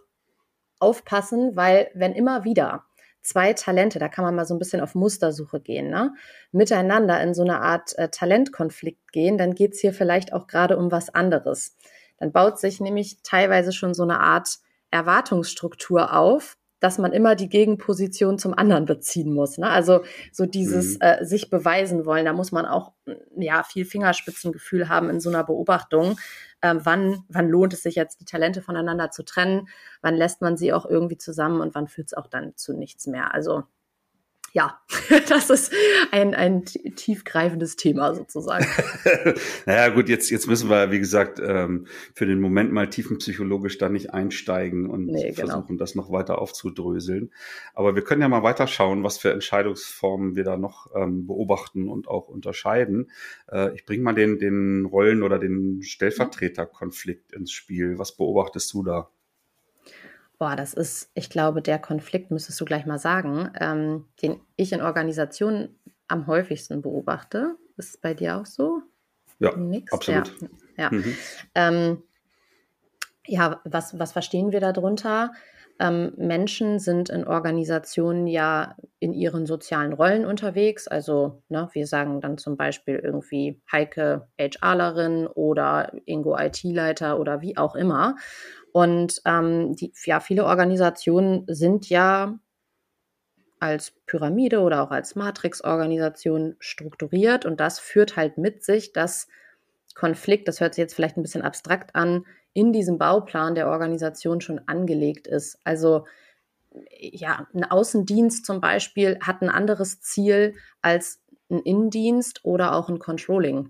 aufpassen, 0.79 1.55
weil 1.55 1.91
wenn 1.93 2.13
immer 2.13 2.43
wieder 2.43 2.85
zwei 3.21 3.53
Talente, 3.53 3.99
da 3.99 4.07
kann 4.07 4.25
man 4.25 4.35
mal 4.35 4.45
so 4.45 4.55
ein 4.55 4.59
bisschen 4.59 4.81
auf 4.81 4.95
Mustersuche 4.95 5.59
gehen, 5.59 5.89
ne? 5.89 6.13
miteinander 6.51 7.21
in 7.21 7.33
so 7.33 7.43
eine 7.43 7.61
Art 7.61 7.97
äh, 7.97 8.09
Talentkonflikt 8.09 9.11
gehen, 9.11 9.37
dann 9.37 9.55
geht's 9.55 9.79
hier 9.79 9.93
vielleicht 9.93 10.33
auch 10.33 10.47
gerade 10.47 10.77
um 10.77 10.91
was 10.91 11.09
anderes. 11.13 11.77
Dann 12.17 12.31
baut 12.31 12.59
sich 12.59 12.79
nämlich 12.79 13.19
teilweise 13.23 13.71
schon 13.71 13.93
so 13.93 14.03
eine 14.03 14.19
Art 14.19 14.57
Erwartungsstruktur 14.91 16.13
auf, 16.13 16.57
dass 16.81 16.97
man 16.97 17.13
immer 17.13 17.35
die 17.35 17.47
Gegenposition 17.47 18.37
zum 18.37 18.53
anderen 18.53 18.85
beziehen 18.85 19.33
muss. 19.33 19.57
Ne? 19.57 19.69
Also 19.69 20.01
so 20.33 20.45
dieses 20.45 20.95
mhm. 20.95 21.01
äh, 21.01 21.25
sich 21.25 21.49
beweisen 21.49 22.05
wollen, 22.05 22.25
da 22.25 22.33
muss 22.33 22.51
man 22.51 22.65
auch 22.65 22.91
ja 23.37 23.63
viel 23.63 23.85
Fingerspitzengefühl 23.85 24.89
haben 24.89 25.09
in 25.09 25.21
so 25.21 25.29
einer 25.29 25.45
Beobachtung. 25.45 26.19
Ähm, 26.61 26.81
wann, 26.83 27.23
wann 27.29 27.47
lohnt 27.47 27.73
es 27.73 27.83
sich 27.83 27.95
jetzt, 27.95 28.19
die 28.19 28.25
Talente 28.25 28.61
voneinander 28.61 29.11
zu 29.11 29.23
trennen? 29.23 29.69
Wann 30.01 30.15
lässt 30.15 30.41
man 30.41 30.57
sie 30.57 30.73
auch 30.73 30.85
irgendwie 30.85 31.17
zusammen 31.17 31.61
und 31.61 31.75
wann 31.75 31.87
führt 31.87 32.07
es 32.07 32.13
auch 32.13 32.27
dann 32.27 32.57
zu 32.57 32.73
nichts 32.73 33.07
mehr? 33.07 33.33
Also 33.33 33.63
ja, 34.53 34.79
das 35.29 35.49
ist 35.49 35.73
ein, 36.11 36.33
ein 36.33 36.65
tiefgreifendes 36.65 37.75
Thema 37.77 38.13
sozusagen. 38.13 38.65
naja, 39.65 39.89
gut, 39.89 40.09
jetzt, 40.09 40.29
jetzt 40.29 40.47
müssen 40.47 40.69
wir, 40.69 40.91
wie 40.91 40.99
gesagt, 40.99 41.39
ähm, 41.43 41.87
für 42.13 42.25
den 42.25 42.41
Moment 42.41 42.71
mal 42.71 42.89
tiefenpsychologisch 42.89 43.77
da 43.77 43.89
nicht 43.89 44.13
einsteigen 44.13 44.89
und 44.89 45.05
nee, 45.05 45.31
genau. 45.31 45.47
versuchen, 45.47 45.77
das 45.77 45.95
noch 45.95 46.11
weiter 46.11 46.39
aufzudröseln. 46.39 47.31
Aber 47.73 47.95
wir 47.95 48.03
können 48.03 48.21
ja 48.21 48.27
mal 48.27 48.43
weiterschauen, 48.43 49.03
was 49.03 49.17
für 49.17 49.31
Entscheidungsformen 49.31 50.35
wir 50.35 50.43
da 50.43 50.57
noch 50.57 50.87
ähm, 50.95 51.27
beobachten 51.27 51.87
und 51.87 52.07
auch 52.07 52.27
unterscheiden. 52.27 53.09
Äh, 53.49 53.73
ich 53.75 53.85
bringe 53.85 54.03
mal 54.03 54.13
den, 54.13 54.37
den 54.37 54.85
Rollen- 54.85 55.23
oder 55.23 55.39
den 55.39 55.81
Stellvertreterkonflikt 55.81 57.31
ins 57.31 57.51
Spiel. 57.51 57.97
Was 57.97 58.15
beobachtest 58.17 58.73
du 58.73 58.83
da? 58.83 59.09
Boah, 60.41 60.55
das 60.55 60.73
ist, 60.73 61.11
ich 61.13 61.29
glaube, 61.29 61.61
der 61.61 61.77
Konflikt, 61.77 62.31
müsstest 62.31 62.59
du 62.59 62.65
gleich 62.65 62.87
mal 62.87 62.97
sagen, 62.97 63.51
ähm, 63.59 64.07
den 64.23 64.41
ich 64.55 64.73
in 64.73 64.81
Organisationen 64.81 65.79
am 66.07 66.25
häufigsten 66.25 66.81
beobachte. 66.81 67.57
Ist 67.77 67.89
es 67.89 67.97
bei 67.97 68.15
dir 68.15 68.37
auch 68.37 68.47
so? 68.47 68.81
Ja, 69.37 69.55
Nix? 69.55 69.93
absolut. 69.93 70.33
Ja, 70.41 70.49
ja. 70.77 70.89
Mhm. 70.89 71.17
Ähm, 71.53 72.03
ja 73.27 73.61
was, 73.65 73.99
was 73.99 74.13
verstehen 74.13 74.51
wir 74.51 74.61
darunter? 74.61 75.31
Ähm, 75.79 76.13
Menschen 76.17 76.79
sind 76.79 77.09
in 77.09 77.25
Organisationen 77.25 78.27
ja 78.27 78.75
in 78.99 79.13
ihren 79.13 79.45
sozialen 79.45 79.93
Rollen 79.93 80.25
unterwegs. 80.25 80.87
Also 80.87 81.41
ne, 81.49 81.69
wir 81.73 81.87
sagen 81.87 82.21
dann 82.21 82.37
zum 82.37 82.57
Beispiel 82.57 82.95
irgendwie 82.95 83.61
Heike 83.71 84.27
HRlerin 84.39 85.27
oder 85.27 85.91
Ingo 86.05 86.37
IT-Leiter 86.37 87.19
oder 87.19 87.41
wie 87.41 87.57
auch 87.57 87.75
immer. 87.75 88.15
Und 88.71 89.21
ähm, 89.25 89.75
die, 89.75 89.93
ja, 90.05 90.19
viele 90.19 90.45
Organisationen 90.45 91.45
sind 91.47 91.89
ja 91.89 92.39
als 93.59 93.91
Pyramide 94.07 94.61
oder 94.61 94.81
auch 94.81 94.91
als 94.91 95.15
Matrix-Organisation 95.15 96.55
strukturiert 96.59 97.45
und 97.45 97.59
das 97.59 97.79
führt 97.79 98.15
halt 98.17 98.37
mit 98.39 98.63
sich, 98.63 98.91
dass 98.91 99.27
Konflikt, 99.93 100.47
das 100.47 100.59
hört 100.59 100.73
sich 100.73 100.81
jetzt 100.81 100.95
vielleicht 100.95 101.17
ein 101.17 101.21
bisschen 101.21 101.43
abstrakt 101.43 101.95
an, 101.95 102.25
in 102.53 102.73
diesem 102.73 102.97
Bauplan 102.97 103.55
der 103.55 103.67
Organisation 103.67 104.41
schon 104.41 104.61
angelegt 104.67 105.27
ist. 105.27 105.59
Also 105.63 106.05
ja, 106.97 107.47
ein 107.53 107.65
Außendienst 107.65 108.45
zum 108.45 108.61
Beispiel 108.61 109.19
hat 109.21 109.41
ein 109.41 109.49
anderes 109.49 110.01
Ziel 110.01 110.55
als 110.81 111.21
ein 111.49 111.59
Innendienst 111.59 112.43
oder 112.43 112.73
auch 112.73 112.89
ein 112.89 112.99
Controlling. 112.99 113.69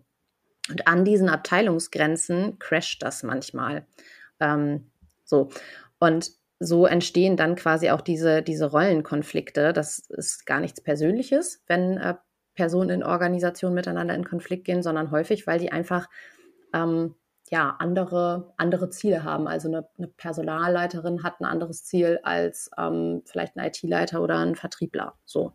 Und 0.70 0.88
an 0.88 1.04
diesen 1.04 1.28
Abteilungsgrenzen 1.28 2.60
crasht 2.60 3.02
das 3.02 3.24
manchmal. 3.24 3.86
Ähm, 4.42 4.92
so. 5.24 5.50
Und 6.00 6.32
so 6.60 6.86
entstehen 6.86 7.38
dann 7.38 7.56
quasi 7.56 7.90
auch 7.90 8.02
diese, 8.02 8.44
diese 8.44 8.70
Rollenkonflikte. 8.70 9.74
Das 9.74 10.00
ist 10.00 10.46
gar 10.46 10.60
nichts 10.60 10.82
Persönliches, 10.82 11.64
wenn 11.68 11.98
äh, 11.98 12.16
Personen 12.54 12.90
in 12.90 13.04
Organisationen 13.04 13.76
miteinander 13.76 14.14
in 14.14 14.26
Konflikt 14.26 14.66
gehen, 14.66 14.84
sondern 14.84 15.12
häufig, 15.12 15.48
weil 15.48 15.60
die 15.60 15.72
einfach 15.72 16.10
ähm, 16.74 17.16
ja, 17.50 17.76
andere, 17.80 18.54
andere 18.58 18.90
Ziele 18.90 19.24
haben. 19.24 19.48
Also 19.48 19.68
eine, 19.68 19.88
eine 19.98 20.08
Personalleiterin 20.08 21.24
hat 21.24 21.40
ein 21.40 21.46
anderes 21.46 21.84
Ziel 21.84 22.20
als 22.24 22.70
ähm, 22.78 23.24
vielleicht 23.26 23.58
ein 23.58 23.66
IT-Leiter 23.66 24.22
oder 24.22 24.38
ein 24.40 24.56
Vertriebler. 24.56 25.16
So. 25.26 25.54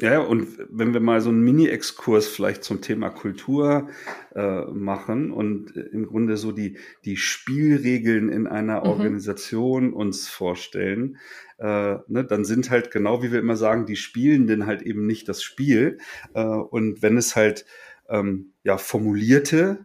Ja, 0.00 0.20
und 0.20 0.48
wenn 0.70 0.94
wir 0.94 1.00
mal 1.00 1.20
so 1.20 1.28
einen 1.28 1.42
Mini-Exkurs 1.42 2.26
vielleicht 2.26 2.64
zum 2.64 2.80
Thema 2.80 3.10
Kultur 3.10 3.90
äh, 4.34 4.62
machen 4.66 5.30
und 5.30 5.76
im 5.76 6.06
Grunde 6.06 6.38
so 6.38 6.52
die, 6.52 6.78
die 7.04 7.18
Spielregeln 7.18 8.30
in 8.30 8.46
einer 8.46 8.80
mhm. 8.80 8.86
Organisation 8.86 9.92
uns 9.92 10.28
vorstellen, 10.28 11.18
äh, 11.58 11.96
ne, 12.08 12.24
dann 12.24 12.46
sind 12.46 12.70
halt 12.70 12.90
genau 12.90 13.22
wie 13.22 13.30
wir 13.30 13.40
immer 13.40 13.56
sagen, 13.56 13.84
die 13.84 13.96
Spielenden 13.96 14.64
halt 14.64 14.80
eben 14.80 15.06
nicht 15.06 15.28
das 15.28 15.42
Spiel. 15.42 15.98
Äh, 16.32 16.44
und 16.44 17.02
wenn 17.02 17.18
es 17.18 17.36
halt 17.36 17.66
ähm, 18.08 18.54
ja, 18.62 18.78
formulierte 18.78 19.84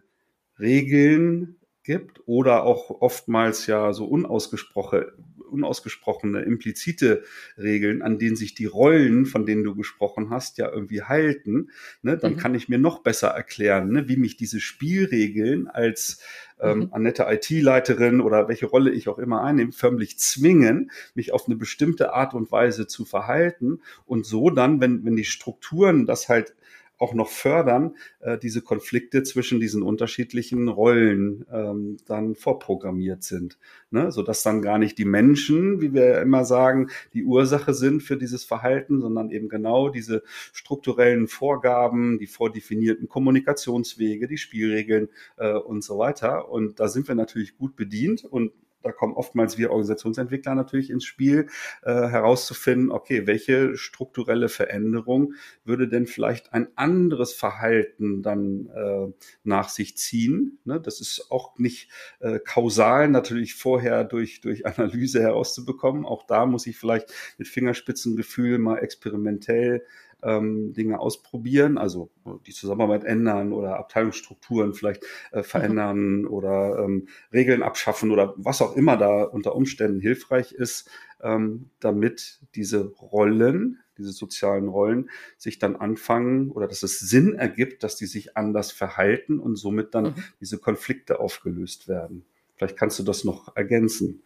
Regeln 0.58 1.56
gibt 1.82 2.20
oder 2.26 2.64
auch 2.64 2.90
oftmals 3.02 3.66
ja 3.66 3.92
so 3.92 4.06
unausgesprochene, 4.06 5.12
unausgesprochene, 5.46 6.42
implizite 6.42 7.22
Regeln, 7.56 8.02
an 8.02 8.18
denen 8.18 8.36
sich 8.36 8.54
die 8.54 8.66
Rollen, 8.66 9.26
von 9.26 9.46
denen 9.46 9.64
du 9.64 9.74
gesprochen 9.74 10.30
hast, 10.30 10.58
ja 10.58 10.70
irgendwie 10.70 11.02
halten, 11.02 11.70
ne, 12.02 12.16
dann 12.16 12.34
mhm. 12.34 12.36
kann 12.36 12.54
ich 12.54 12.68
mir 12.68 12.78
noch 12.78 13.00
besser 13.02 13.28
erklären, 13.28 13.90
ne, 13.90 14.08
wie 14.08 14.16
mich 14.16 14.36
diese 14.36 14.60
Spielregeln 14.60 15.68
als 15.68 16.20
ähm, 16.60 16.78
mhm. 16.78 16.88
Annette 16.92 17.26
IT-Leiterin 17.28 18.20
oder 18.20 18.48
welche 18.48 18.66
Rolle 18.66 18.90
ich 18.90 19.08
auch 19.08 19.18
immer 19.18 19.42
einnehme, 19.42 19.72
förmlich 19.72 20.18
zwingen, 20.18 20.90
mich 21.14 21.32
auf 21.32 21.46
eine 21.46 21.56
bestimmte 21.56 22.12
Art 22.12 22.34
und 22.34 22.50
Weise 22.50 22.86
zu 22.86 23.04
verhalten 23.04 23.80
und 24.04 24.26
so 24.26 24.50
dann, 24.50 24.80
wenn, 24.80 25.04
wenn 25.04 25.16
die 25.16 25.24
Strukturen 25.24 26.06
das 26.06 26.28
halt 26.28 26.54
auch 26.98 27.14
noch 27.14 27.28
fördern, 27.28 27.96
äh, 28.20 28.38
diese 28.38 28.62
Konflikte 28.62 29.22
zwischen 29.22 29.60
diesen 29.60 29.82
unterschiedlichen 29.82 30.68
Rollen 30.68 31.44
ähm, 31.52 31.98
dann 32.06 32.34
vorprogrammiert 32.34 33.22
sind. 33.22 33.58
Ne? 33.90 34.10
Sodass 34.10 34.42
dann 34.42 34.62
gar 34.62 34.78
nicht 34.78 34.96
die 34.98 35.04
Menschen, 35.04 35.80
wie 35.80 35.92
wir 35.92 36.20
immer 36.20 36.44
sagen, 36.44 36.88
die 37.12 37.24
Ursache 37.24 37.74
sind 37.74 38.02
für 38.02 38.16
dieses 38.16 38.44
Verhalten, 38.44 39.00
sondern 39.00 39.30
eben 39.30 39.48
genau 39.48 39.90
diese 39.90 40.22
strukturellen 40.52 41.28
Vorgaben, 41.28 42.18
die 42.18 42.26
vordefinierten 42.26 43.08
Kommunikationswege, 43.08 44.26
die 44.26 44.38
Spielregeln 44.38 45.08
äh, 45.36 45.52
und 45.52 45.84
so 45.84 45.98
weiter. 45.98 46.48
Und 46.48 46.80
da 46.80 46.88
sind 46.88 47.08
wir 47.08 47.14
natürlich 47.14 47.58
gut 47.58 47.76
bedient 47.76 48.24
und 48.24 48.52
da 48.86 48.92
kommen 48.92 49.14
oftmals 49.14 49.58
wir 49.58 49.70
Organisationsentwickler 49.70 50.54
natürlich 50.54 50.90
ins 50.90 51.04
Spiel, 51.04 51.48
äh, 51.82 51.92
herauszufinden, 51.92 52.92
okay, 52.92 53.26
welche 53.26 53.76
strukturelle 53.76 54.48
Veränderung 54.48 55.34
würde 55.64 55.88
denn 55.88 56.06
vielleicht 56.06 56.52
ein 56.52 56.68
anderes 56.76 57.32
Verhalten 57.32 58.22
dann 58.22 58.68
äh, 58.68 59.12
nach 59.42 59.70
sich 59.70 59.96
ziehen? 59.96 60.60
Ne? 60.64 60.80
Das 60.80 61.00
ist 61.00 61.30
auch 61.30 61.58
nicht 61.58 61.90
äh, 62.20 62.38
kausal 62.38 63.08
natürlich 63.08 63.54
vorher 63.54 64.04
durch, 64.04 64.40
durch 64.40 64.66
Analyse 64.66 65.20
herauszubekommen. 65.20 66.04
Auch 66.04 66.24
da 66.24 66.46
muss 66.46 66.68
ich 66.68 66.78
vielleicht 66.78 67.12
mit 67.38 67.48
Fingerspitzengefühl 67.48 68.58
mal 68.58 68.78
experimentell 68.78 69.82
ähm, 70.22 70.72
Dinge 70.72 70.98
ausprobieren, 70.98 71.78
also 71.78 72.10
die 72.46 72.52
Zusammenarbeit 72.52 73.04
ändern 73.04 73.52
oder 73.52 73.78
Abteilungsstrukturen 73.78 74.74
vielleicht 74.74 75.04
äh, 75.32 75.42
verändern 75.42 76.22
mhm. 76.22 76.28
oder 76.28 76.78
ähm, 76.78 77.08
Regeln 77.32 77.62
abschaffen 77.62 78.10
oder 78.10 78.34
was 78.36 78.62
auch 78.62 78.76
immer 78.76 78.96
da 78.96 79.22
unter 79.22 79.54
Umständen 79.54 80.00
hilfreich 80.00 80.52
ist, 80.52 80.90
ähm, 81.22 81.70
damit 81.80 82.40
diese 82.54 82.86
Rollen, 82.86 83.78
diese 83.98 84.12
sozialen 84.12 84.68
Rollen 84.68 85.10
sich 85.36 85.58
dann 85.58 85.76
anfangen 85.76 86.50
oder 86.50 86.68
dass 86.68 86.82
es 86.82 86.98
Sinn 86.98 87.34
ergibt, 87.34 87.82
dass 87.82 87.96
die 87.96 88.06
sich 88.06 88.36
anders 88.36 88.72
verhalten 88.72 89.38
und 89.38 89.56
somit 89.56 89.94
dann 89.94 90.04
mhm. 90.04 90.14
diese 90.40 90.58
Konflikte 90.58 91.20
aufgelöst 91.20 91.88
werden. 91.88 92.24
Vielleicht 92.56 92.76
kannst 92.76 92.98
du 92.98 93.02
das 93.02 93.24
noch 93.24 93.54
ergänzen. 93.54 94.22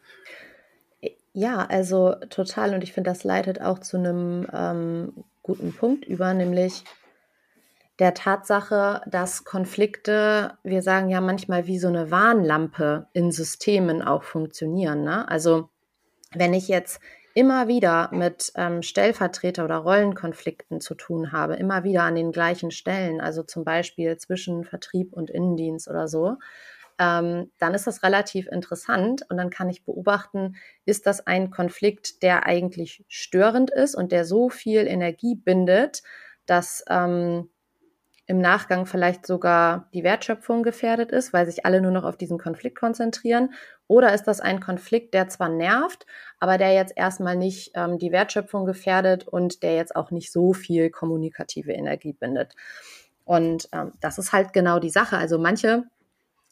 Ja, 1.32 1.64
also 1.64 2.14
total. 2.28 2.74
Und 2.74 2.82
ich 2.82 2.92
finde, 2.92 3.10
das 3.10 3.24
leitet 3.24 3.60
auch 3.60 3.78
zu 3.78 3.96
einem 3.96 4.46
ähm, 4.52 5.12
guten 5.42 5.72
Punkt 5.72 6.04
über, 6.04 6.32
nämlich 6.34 6.84
der 7.98 8.14
Tatsache, 8.14 9.02
dass 9.06 9.44
Konflikte, 9.44 10.56
wir 10.62 10.82
sagen 10.82 11.10
ja 11.10 11.20
manchmal 11.20 11.66
wie 11.66 11.78
so 11.78 11.88
eine 11.88 12.10
Warnlampe 12.10 13.08
in 13.12 13.30
Systemen 13.30 14.02
auch 14.02 14.22
funktionieren. 14.22 15.04
Ne? 15.04 15.28
Also 15.28 15.68
wenn 16.32 16.54
ich 16.54 16.68
jetzt 16.68 17.00
immer 17.34 17.68
wieder 17.68 18.08
mit 18.12 18.52
ähm, 18.56 18.80
Stellvertreter- 18.82 19.64
oder 19.64 19.76
Rollenkonflikten 19.76 20.80
zu 20.80 20.94
tun 20.94 21.30
habe, 21.30 21.56
immer 21.56 21.84
wieder 21.84 22.02
an 22.02 22.14
den 22.14 22.32
gleichen 22.32 22.70
Stellen, 22.70 23.20
also 23.20 23.42
zum 23.42 23.64
Beispiel 23.64 24.16
zwischen 24.16 24.64
Vertrieb 24.64 25.12
und 25.12 25.30
Innendienst 25.30 25.88
oder 25.88 26.08
so, 26.08 26.38
ähm, 27.00 27.50
dann 27.58 27.72
ist 27.72 27.86
das 27.86 28.02
relativ 28.02 28.46
interessant 28.46 29.22
und 29.30 29.38
dann 29.38 29.48
kann 29.48 29.70
ich 29.70 29.84
beobachten, 29.84 30.56
ist 30.84 31.06
das 31.06 31.26
ein 31.26 31.50
Konflikt, 31.50 32.22
der 32.22 32.44
eigentlich 32.44 33.04
störend 33.08 33.70
ist 33.70 33.94
und 33.94 34.12
der 34.12 34.26
so 34.26 34.50
viel 34.50 34.86
Energie 34.86 35.34
bindet, 35.34 36.02
dass 36.44 36.84
ähm, 36.90 37.48
im 38.26 38.38
Nachgang 38.38 38.84
vielleicht 38.84 39.26
sogar 39.26 39.88
die 39.94 40.04
Wertschöpfung 40.04 40.62
gefährdet 40.62 41.10
ist, 41.10 41.32
weil 41.32 41.46
sich 41.46 41.64
alle 41.64 41.80
nur 41.80 41.90
noch 41.90 42.04
auf 42.04 42.18
diesen 42.18 42.38
Konflikt 42.38 42.78
konzentrieren? 42.78 43.54
Oder 43.88 44.12
ist 44.12 44.24
das 44.24 44.40
ein 44.40 44.60
Konflikt, 44.60 45.14
der 45.14 45.28
zwar 45.28 45.48
nervt, 45.48 46.06
aber 46.38 46.58
der 46.58 46.74
jetzt 46.74 46.92
erstmal 46.96 47.34
nicht 47.34 47.72
ähm, 47.74 47.98
die 47.98 48.12
Wertschöpfung 48.12 48.66
gefährdet 48.66 49.26
und 49.26 49.62
der 49.62 49.74
jetzt 49.74 49.96
auch 49.96 50.10
nicht 50.10 50.30
so 50.30 50.52
viel 50.52 50.90
kommunikative 50.90 51.72
Energie 51.72 52.12
bindet? 52.12 52.54
Und 53.24 53.68
ähm, 53.72 53.92
das 54.00 54.18
ist 54.18 54.32
halt 54.32 54.52
genau 54.52 54.78
die 54.80 54.90
Sache. 54.90 55.16
Also 55.16 55.38
manche 55.38 55.84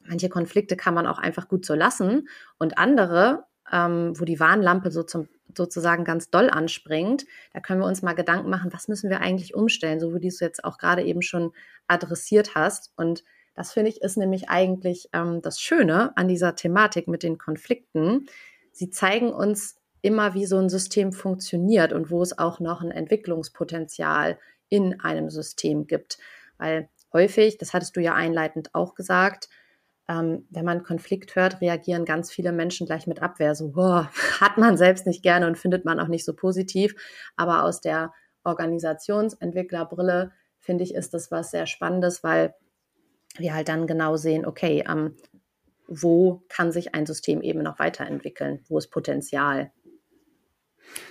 Manche 0.09 0.29
Konflikte 0.29 0.77
kann 0.77 0.95
man 0.95 1.07
auch 1.07 1.19
einfach 1.19 1.49
gut 1.49 1.67
so 1.67 1.75
lassen 1.75 2.29
und 2.59 2.79
andere, 2.79 3.45
ähm, 3.71 4.19
wo 4.19 4.25
die 4.25 4.41
Warnlampe 4.41 4.91
so 4.91 5.03
zum, 5.03 5.29
sozusagen 5.55 6.05
ganz 6.05 6.31
doll 6.31 6.50
anspringt, 6.50 7.27
da 7.53 7.61
können 7.61 7.81
wir 7.81 7.87
uns 7.87 8.03
mal 8.03 8.15
Gedanken 8.15 8.50
machen, 8.50 8.73
was 8.73 8.88
müssen 8.88 9.11
wir 9.11 9.21
eigentlich 9.21 9.55
umstellen, 9.55 10.00
so 10.00 10.15
wie 10.15 10.21
du 10.21 10.29
es 10.29 10.41
jetzt 10.41 10.65
auch 10.65 10.79
gerade 10.79 11.03
eben 11.03 11.23
schon 11.23 11.53
adressiert 11.87 12.55
hast. 12.55 12.93
Und 12.97 13.25
das 13.55 13.73
finde 13.73 13.91
ich 13.91 14.03
ist 14.03 14.17
nämlich 14.17 14.49
eigentlich 14.49 15.09
ähm, 15.12 15.43
das 15.43 15.61
Schöne 15.61 16.17
an 16.17 16.29
dieser 16.29 16.55
Thematik 16.55 17.09
mit 17.09 17.23
den 17.23 17.38
Konflikten. 17.38 18.27
Sie 18.73 18.91
zeigen 18.91 19.33
uns 19.33 19.77
immer, 20.00 20.35
wie 20.35 20.47
so 20.47 20.59
ein 20.59 20.69
System 20.69 21.12
funktioniert 21.12 21.93
und 21.93 22.11
wo 22.11 22.23
es 22.23 22.38
auch 22.38 22.61
noch 22.61 22.83
ein 22.83 22.91
Entwicklungspotenzial 22.91 24.38
in 24.69 25.00
einem 25.00 25.29
System 25.29 25.87
gibt. 25.87 26.19
Weil 26.57 26.88
häufig, 27.12 27.59
das 27.59 27.75
hattest 27.75 27.97
du 27.97 28.00
ja 28.00 28.15
einleitend 28.15 28.75
auch 28.75 28.95
gesagt, 28.95 29.49
ähm, 30.09 30.47
wenn 30.50 30.65
man 30.65 30.83
Konflikt 30.83 31.37
hört, 31.37 31.61
reagieren 31.61 32.05
ganz 32.05 32.31
viele 32.31 32.53
Menschen 32.53 32.87
gleich 32.87 33.07
mit 33.07 33.23
Abwehr. 33.23 33.55
So, 33.55 33.69
boah, 33.73 34.11
hat 34.41 34.57
man 34.57 34.77
selbst 34.77 35.07
nicht 35.07 35.23
gerne 35.23 35.47
und 35.47 35.59
findet 35.59 35.85
man 35.85 36.00
auch 36.00 36.09
nicht 36.09 36.25
so 36.25 36.35
positiv. 36.35 36.95
Aber 37.37 37.65
aus 37.65 37.81
der 37.81 38.12
Organisationsentwicklerbrille 38.45 40.33
finde 40.59 40.85
ich, 40.85 40.95
ist 40.95 41.15
das 41.15 41.31
was 41.31 41.50
sehr 41.50 41.67
Spannendes, 41.67 42.25
weil 42.25 42.55
wir 43.37 43.55
halt 43.55 43.69
dann 43.69 43.87
genau 43.87 44.17
sehen, 44.17 44.47
okay, 44.47 44.85
ähm, 44.88 45.15
wo 45.87 46.43
kann 46.49 46.73
sich 46.73 46.95
ein 46.95 47.07
System 47.07 47.41
eben 47.41 47.62
noch 47.62 47.79
weiterentwickeln, 47.79 48.61
wo 48.69 48.79
ist 48.79 48.88
Potenzial. 48.88 49.73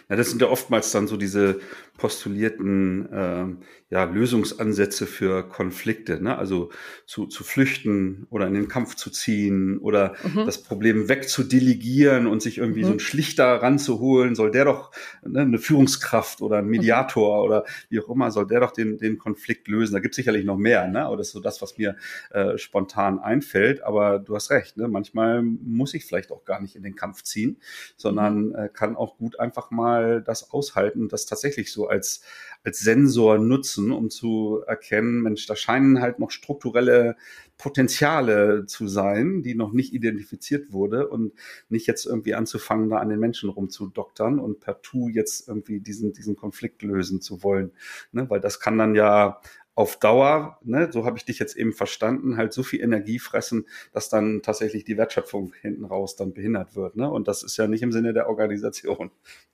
Ja, 0.10 0.16
das 0.16 0.30
sind 0.30 0.42
ja 0.42 0.48
oftmals 0.48 0.92
dann 0.92 1.08
so 1.08 1.18
diese 1.18 1.60
postulierten 1.98 3.12
äh, 3.12 3.46
ja, 3.90 4.04
Lösungsansätze 4.04 5.08
für 5.08 5.48
Konflikte, 5.48 6.22
ne? 6.22 6.38
also 6.38 6.70
zu, 7.06 7.26
zu 7.26 7.44
flüchten 7.44 8.28
oder 8.30 8.48
in 8.48 8.54
den 8.54 8.68
Kampf 8.68 8.96
zu 8.96 9.10
ziehen 9.10 9.80
oder 9.80 10.16
mhm. 10.24 10.46
das 10.46 10.62
Problem 10.62 11.10
wegzudelegieren 11.10 12.28
und 12.28 12.42
sich 12.42 12.58
irgendwie 12.58 12.82
mhm. 12.82 12.86
so 12.86 12.92
einen 12.92 13.00
Schlichter 13.00 13.46
ranzuholen, 13.62 14.36
soll 14.36 14.52
der 14.52 14.66
doch 14.66 14.92
ne, 15.26 15.42
eine 15.42 15.58
Führungskraft 15.58 16.42
oder 16.42 16.58
ein. 16.58 16.68
Mediator 16.68 17.40
mhm. 17.40 17.46
oder 17.46 17.66
wie 17.90 18.00
auch 18.00 18.10
immer, 18.10 18.32
soll 18.32 18.48
der 18.48 18.60
doch 18.60 18.72
den, 18.72 18.98
den 18.98 19.18
Konflikt 19.18 19.68
lösen. 19.68 19.94
Da 19.94 20.00
gibt 20.00 20.14
es 20.14 20.18
sicherlich 20.18 20.46
noch 20.46 20.58
mehr, 20.58 20.88
ne? 20.88 21.06
aber 21.06 21.18
das 21.18 21.28
ist 21.28 21.34
so 21.34 21.40
das, 21.40 21.62
was 21.62 21.78
mir 21.78 21.96
äh, 22.32 22.58
spontan 22.58 23.20
einfällt. 23.20 23.84
Aber 23.84 24.20
du 24.20 24.36
hast 24.36 24.52
recht, 24.52 24.78
ne? 24.78 24.88
manchmal 24.88 25.42
muss 25.42 25.94
ich 25.94 26.06
vielleicht 26.06 26.32
auch 26.32 26.46
gar 26.46 26.62
nicht 26.62 26.76
in 26.76 26.84
den 26.84 26.96
Kampf 26.96 27.24
ziehen, 27.24 27.58
sondern 27.96 28.50
mhm. 28.50 28.56
äh, 28.56 28.70
kann 28.70 28.96
auch 28.96 29.18
gut 29.18 29.40
einfach 29.40 29.67
mal 29.72 30.22
das 30.22 30.52
aushalten, 30.52 31.10
das 31.10 31.26
tatsächlich 31.26 31.72
so 31.72 31.88
als, 31.88 32.22
als 32.64 32.80
Sensor 32.80 33.38
nutzen, 33.38 33.92
um 33.92 34.10
zu 34.10 34.62
erkennen, 34.66 35.22
Mensch, 35.22 35.46
da 35.46 35.56
scheinen 35.56 36.02
halt 36.02 36.20
noch 36.20 36.32
strukturelle 36.32 37.16
Potenziale 37.58 38.66
zu 38.68 38.88
sein, 38.88 39.42
die 39.42 39.56
noch 39.56 39.74
nicht 39.74 39.94
identifiziert 39.94 40.72
wurde 40.72 41.08
und 41.08 41.34
nicht 41.70 41.88
jetzt 41.88 42.06
irgendwie 42.06 42.36
anzufangen, 42.36 42.90
da 42.90 42.98
an 42.98 43.10
den 43.10 43.20
Menschen 43.20 43.50
rumzudoktern 43.50 44.40
und 44.40 44.60
partout 44.60 45.10
jetzt 45.10 45.48
irgendwie 45.48 45.80
diesen, 45.80 46.14
diesen 46.14 46.36
Konflikt 46.36 46.84
lösen 46.84 47.20
zu 47.20 47.44
wollen. 47.44 47.72
Ne? 48.12 48.30
Weil 48.30 48.40
das 48.40 48.60
kann 48.60 48.78
dann 48.78 48.94
ja 48.96 49.42
auf 49.78 49.98
Dauer, 49.98 50.58
ne, 50.64 50.90
so 50.92 51.06
habe 51.06 51.20
ich 51.20 51.26
dich 51.26 51.38
jetzt 51.38 51.56
eben 51.56 51.72
verstanden, 51.72 52.36
halt 52.36 52.52
so 52.52 52.64
viel 52.64 52.82
Energie 52.82 53.20
fressen, 53.20 53.68
dass 53.94 54.10
dann 54.10 54.42
tatsächlich 54.42 54.86
die 54.86 54.98
Wertschöpfung 54.98 55.54
hinten 55.62 55.86
raus 55.86 56.16
dann 56.16 56.34
behindert 56.34 56.76
wird. 56.76 56.96
Ne? 56.96 57.08
Und 57.08 57.28
das 57.28 57.44
ist 57.44 57.58
ja 57.58 57.68
nicht 57.68 57.84
im 57.84 57.92
Sinne 57.92 58.12
der 58.12 58.28
Organisation. 58.28 59.12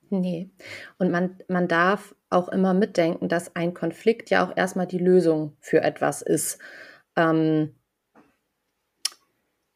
Nee. 0.08 0.48
Und 0.96 1.10
man, 1.10 1.38
man 1.48 1.68
darf 1.68 2.14
auch 2.30 2.48
immer 2.48 2.72
mitdenken, 2.72 3.28
dass 3.28 3.54
ein 3.54 3.74
Konflikt 3.74 4.30
ja 4.30 4.46
auch 4.46 4.56
erstmal 4.56 4.86
die 4.86 4.98
Lösung 4.98 5.58
für 5.60 5.82
etwas 5.82 6.22
ist. 6.22 6.58
Ähm, 7.16 7.74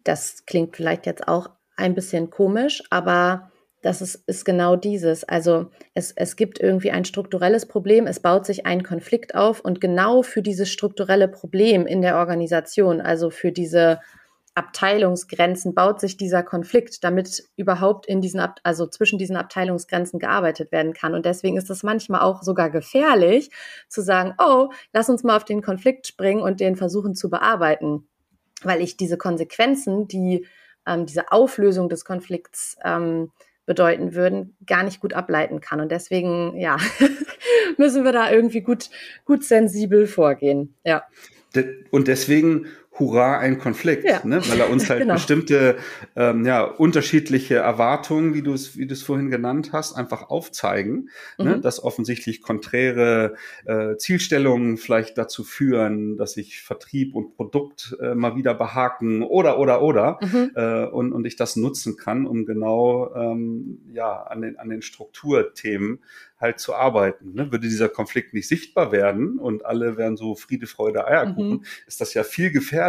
das 0.03 0.47
klingt 0.47 0.77
vielleicht 0.77 1.05
jetzt 1.05 1.29
auch 1.29 1.51
ein 1.77 1.95
bisschen 1.95 2.31
komisch, 2.31 2.83
aber 2.89 3.53
das 3.83 4.03
ist, 4.03 4.17
ist 4.27 4.45
genau 4.45 4.77
dieses. 4.77 5.25
Also 5.25 5.71
es, 5.95 6.13
es 6.13 6.37
gibt 6.37 6.61
irgendwie 6.61 6.91
ein 6.91 7.05
strukturelles 7.05 7.67
Problem, 7.67 8.07
es 8.07 8.21
baut 8.21 8.45
sich 8.45 8.67
ein 8.67 8.83
Konflikt 8.83 9.35
auf 9.35 9.61
und 9.61 9.81
genau 9.81 10.23
für 10.23 10.43
dieses 10.43 10.71
strukturelle 10.71 11.29
Problem 11.29 11.87
in 11.87 12.03
der 12.03 12.17
Organisation, 12.17 13.01
also 13.01 13.31
für 13.31 13.53
diese 13.53 14.01
Abteilungsgrenzen 14.59 15.73
baut 15.73 16.01
sich 16.01 16.17
dieser 16.17 16.43
Konflikt, 16.43 17.05
damit 17.05 17.45
überhaupt 17.55 18.07
in 18.07 18.21
diesen, 18.21 18.41
Ab 18.41 18.59
also 18.65 18.89
zwischen 18.89 19.17
diesen 19.17 19.37
Abteilungsgrenzen 19.37 20.19
gearbeitet 20.19 20.73
werden 20.73 20.95
kann. 20.95 21.15
Und 21.15 21.25
deswegen 21.25 21.57
ist 21.57 21.71
es 21.71 21.85
manchmal 21.85 22.23
auch 22.23 22.43
sogar 22.43 22.69
gefährlich 22.69 23.51
zu 23.89 24.03
sagen, 24.03 24.35
oh, 24.39 24.71
lass 24.93 25.09
uns 25.09 25.23
mal 25.23 25.37
auf 25.37 25.45
den 25.45 25.63
Konflikt 25.63 26.09
springen 26.09 26.43
und 26.43 26.59
den 26.59 26.75
versuchen 26.75 27.15
zu 27.15 27.31
bearbeiten, 27.31 28.09
weil 28.65 28.81
ich 28.81 28.97
diese 28.97 29.17
Konsequenzen, 29.17 30.09
die 30.09 30.45
ähm, 30.89 31.07
diese 31.07 31.31
Auflösung 31.31 31.89
des 31.89 32.05
Konflikts 32.05 32.77
ähm, 32.85 33.31
bedeuten 33.69 34.15
würden, 34.15 34.57
gar 34.67 34.83
nicht 34.83 34.99
gut 34.99 35.13
ableiten 35.13 35.61
kann. 35.61 35.81
Und 35.81 35.93
deswegen, 35.93 36.57
ja, 36.57 36.79
müssen 37.77 38.03
wir 38.03 38.13
da 38.13 38.33
irgendwie 38.33 38.63
gut, 38.63 38.89
gut 39.27 39.45
sensibel 39.45 40.07
vorgehen. 40.07 40.75
Ja. 40.85 41.05
Und 41.91 42.09
deswegen 42.09 42.67
hurra, 42.99 43.39
ein 43.39 43.59
Konflikt, 43.59 44.05
ja. 44.05 44.21
ne? 44.25 44.41
weil 44.49 44.61
er 44.61 44.71
uns 44.71 44.89
halt 44.89 45.01
genau. 45.03 45.15
bestimmte 45.15 45.77
ähm, 46.17 46.45
ja, 46.45 46.63
unterschiedliche 46.63 47.57
Erwartungen, 47.57 48.35
wie 48.35 48.43
du 48.43 48.53
es 48.53 48.77
wie 48.77 48.87
du 48.87 48.95
es 48.95 49.03
vorhin 49.03 49.31
genannt 49.31 49.71
hast, 49.73 49.95
einfach 49.95 50.31
aufzeigen, 50.31 51.11
ne? 51.39 51.45
mhm. 51.45 51.51
ne? 51.51 51.61
dass 51.61 51.83
offensichtlich 51.83 52.43
konträre 52.43 53.35
äh, 53.67 53.97
Zielstellungen 53.97 54.77
vielleicht 54.77 55.19
dazu 55.19 55.45
führen, 55.45 56.17
dass 56.17 56.33
sich 56.33 56.63
Vertrieb 56.63 57.15
und 57.15 57.37
Produkt 57.37 57.97
äh, 58.01 58.15
mal 58.15 58.37
wieder 58.37 58.55
behaken 58.55 59.23
oder 59.23 59.59
oder 59.59 59.83
oder 59.83 60.19
mhm. 60.23 60.51
äh, 60.55 60.85
und, 60.87 61.13
und 61.13 61.27
ich 61.27 61.37
das 61.37 61.57
nutzen 61.57 61.97
kann, 61.97 62.27
um 62.27 62.47
genau 62.47 63.15
ähm, 63.15 63.81
ja 63.93 64.23
an 64.23 64.43
den 64.43 64.59
an 64.59 64.69
den 64.69 64.83
Strukturthemen 64.83 66.01
halt 66.41 66.61
zu 66.61 66.75
arbeiten. 66.75 67.35
Ne? 67.35 67.51
Würde 67.51 67.69
dieser 67.69 67.89
Konflikt 67.89 68.33
nicht 68.33 68.49
sichtbar 68.49 68.93
werden 68.93 69.39
und 69.39 69.65
alle 69.65 69.97
wären 69.97 70.17
so 70.17 70.35
Friede, 70.35 70.67
Freude, 70.67 71.07
Eierkuchen, 71.07 71.59
mhm. 71.59 71.65
ist 71.87 72.01
das 72.01 72.15
ja 72.15 72.23
viel 72.23 72.51
gefährlicher, 72.51 72.88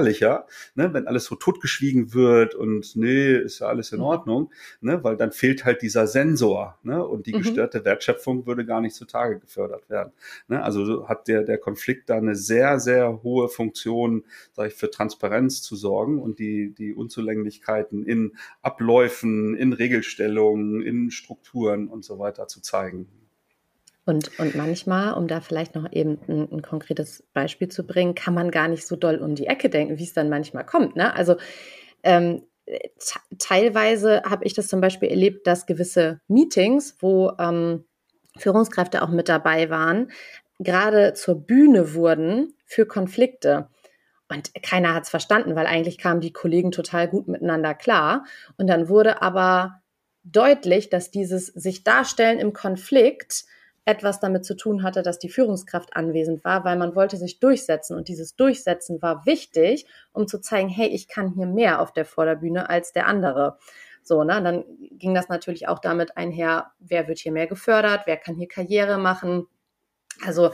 ne? 0.75 0.93
wenn 0.93 1.07
alles 1.07 1.25
so 1.25 1.35
totgeschwiegen 1.35 2.13
wird 2.13 2.55
und 2.55 2.95
nee, 2.95 3.35
ist 3.35 3.59
ja 3.59 3.67
alles 3.67 3.91
in 3.91 3.99
mhm. 3.99 4.05
Ordnung, 4.05 4.51
ne? 4.81 5.03
weil 5.03 5.17
dann 5.17 5.31
fehlt 5.31 5.65
halt 5.65 5.81
dieser 5.81 6.07
Sensor 6.07 6.77
ne? 6.83 7.05
und 7.05 7.25
die 7.25 7.33
mhm. 7.33 7.39
gestörte 7.39 7.85
Wertschöpfung 7.85 8.45
würde 8.45 8.65
gar 8.65 8.81
nicht 8.81 8.95
zutage 8.95 9.39
gefördert 9.39 9.89
werden. 9.89 10.13
Ne? 10.47 10.63
Also 10.63 11.07
hat 11.07 11.27
der, 11.27 11.43
der 11.43 11.57
Konflikt 11.57 12.09
da 12.09 12.17
eine 12.17 12.35
sehr, 12.35 12.79
sehr 12.79 13.23
hohe 13.23 13.49
Funktion, 13.49 14.23
sage 14.53 14.69
ich, 14.69 14.75
für 14.75 14.89
Transparenz 14.89 15.62
zu 15.62 15.75
sorgen 15.75 16.21
und 16.21 16.39
die, 16.39 16.73
die 16.73 16.93
Unzulänglichkeiten 16.93 18.05
in 18.05 18.33
Abläufen, 18.62 19.55
in 19.55 19.73
Regelstellungen, 19.73 20.81
in 20.81 21.12
Strukturen 21.12 21.88
und 21.88 22.03
so 22.03 22.19
weiter 22.19 22.47
zu 22.47 22.62
zeigen. 22.62 23.07
Und, 24.10 24.39
und 24.39 24.56
manchmal, 24.56 25.13
um 25.13 25.28
da 25.28 25.39
vielleicht 25.39 25.76
noch 25.76 25.91
eben 25.91 26.17
ein, 26.28 26.52
ein, 26.52 26.62
konkretes 26.63 27.24
Beispiel 27.32 27.67
zu 27.67 27.86
bringen, 27.86 28.15
kann 28.15 28.34
man 28.34 28.50
gar 28.50 28.67
nicht 28.67 28.88
so 28.88 28.95
doll 28.95 29.17
um 29.17 29.36
die 29.36 29.45
Ecke 29.45 29.69
denken, 29.69 30.00
wie 30.00 30.04
es 30.04 30.13
dann 30.13 30.30
manchmal 30.30 30.65
kommt. 30.65 30.95
Ne? 30.95 31.13
Also 31.13 31.36
ähm, 32.02 32.41
teilweise 33.38 34.24
habe 34.24 34.45
ich 34.45 34.56
das 34.56 34.67
zum 34.67 34.82
Beispiel 34.82 35.10
erlebt, 35.10 35.45
dass 35.45 35.67
gewisse 35.67 36.22
Meetings, 36.28 36.98
wo 37.02 37.34
ähm, 37.38 37.86
Führungskräfte 38.36 39.04
auch 39.04 39.10
mit 39.10 39.30
dabei 39.30 39.69
waren, 39.69 40.10
gerade 40.58 41.13
zur 41.13 41.36
Bühne 41.36 41.93
wurden 41.93 42.56
für 42.65 42.88
Konflikte. 42.88 43.69
Und 44.28 44.52
keiner 44.63 44.95
hat 44.95 45.04
es 45.04 45.10
verstanden, 45.10 45.56
weil 45.56 45.67
eigentlich 45.67 46.00
kamen 46.00 46.19
die 46.19 46.34
Kollegen 46.34 46.72
total 46.72 47.08
gut 47.08 47.28
miteinander 47.28 47.76
klar. 47.76 48.26
Und 48.58 48.65
dann 48.65 48.89
wurde 48.89 49.22
aber 49.22 49.84
deutlich, 50.24 50.89
dass 50.89 51.12
dieses 51.12 51.45
sich 51.45 51.84
darstellen 51.84 52.39
im 52.39 52.54
Konflikt 52.54 53.45
etwas 53.89 54.19
damit 54.19 54.45
zu 54.45 54.56
tun 54.56 54.84
hatte, 54.84 55.02
dass 55.02 55.17
die 55.17 55.30
Führungskraft 55.30 55.95
anwesend 55.95 56.43
war, 56.43 56.63
weil 56.63 56.78
man 56.78 56.95
wollte 56.95 57.17
sich 57.17 57.39
durchsetzen 57.39 57.97
und 57.97 58.08
dieses 58.08 58.36
Durchsetzen 58.36 59.02
war 59.02 59.25
wichtig, 59.25 59.88
um 60.12 60.28
zu 60.28 60.39
zeigen, 60.39 60.69
hey, 60.69 60.88
ich 60.88 61.08
kann 61.08 61.34
hier 61.34 61.47
mehr 61.47 61.82
auf 61.82 61.91
der 61.91 62.06
Vorderbühne 62.06 62.69
als 62.69 62.93
der 62.93 63.08
andere. 63.08 63.58
So, 64.04 64.23
ne, 64.23 64.41
dann 64.43 64.63
ging 64.91 65.15
das 65.15 65.28
natürlich 65.28 65.67
auch 65.67 65.80
damit 65.80 66.17
einher, 66.17 66.71
wer 66.80 67.08
wird 67.08 67.17
hier 67.17 67.32
mehr 67.32 67.47
gefördert, 67.47 68.04
wer 68.06 68.17
kann 68.17 68.36
hier 68.36 68.47
Karriere 68.47 68.99
machen. 68.99 69.47
Also 70.23 70.52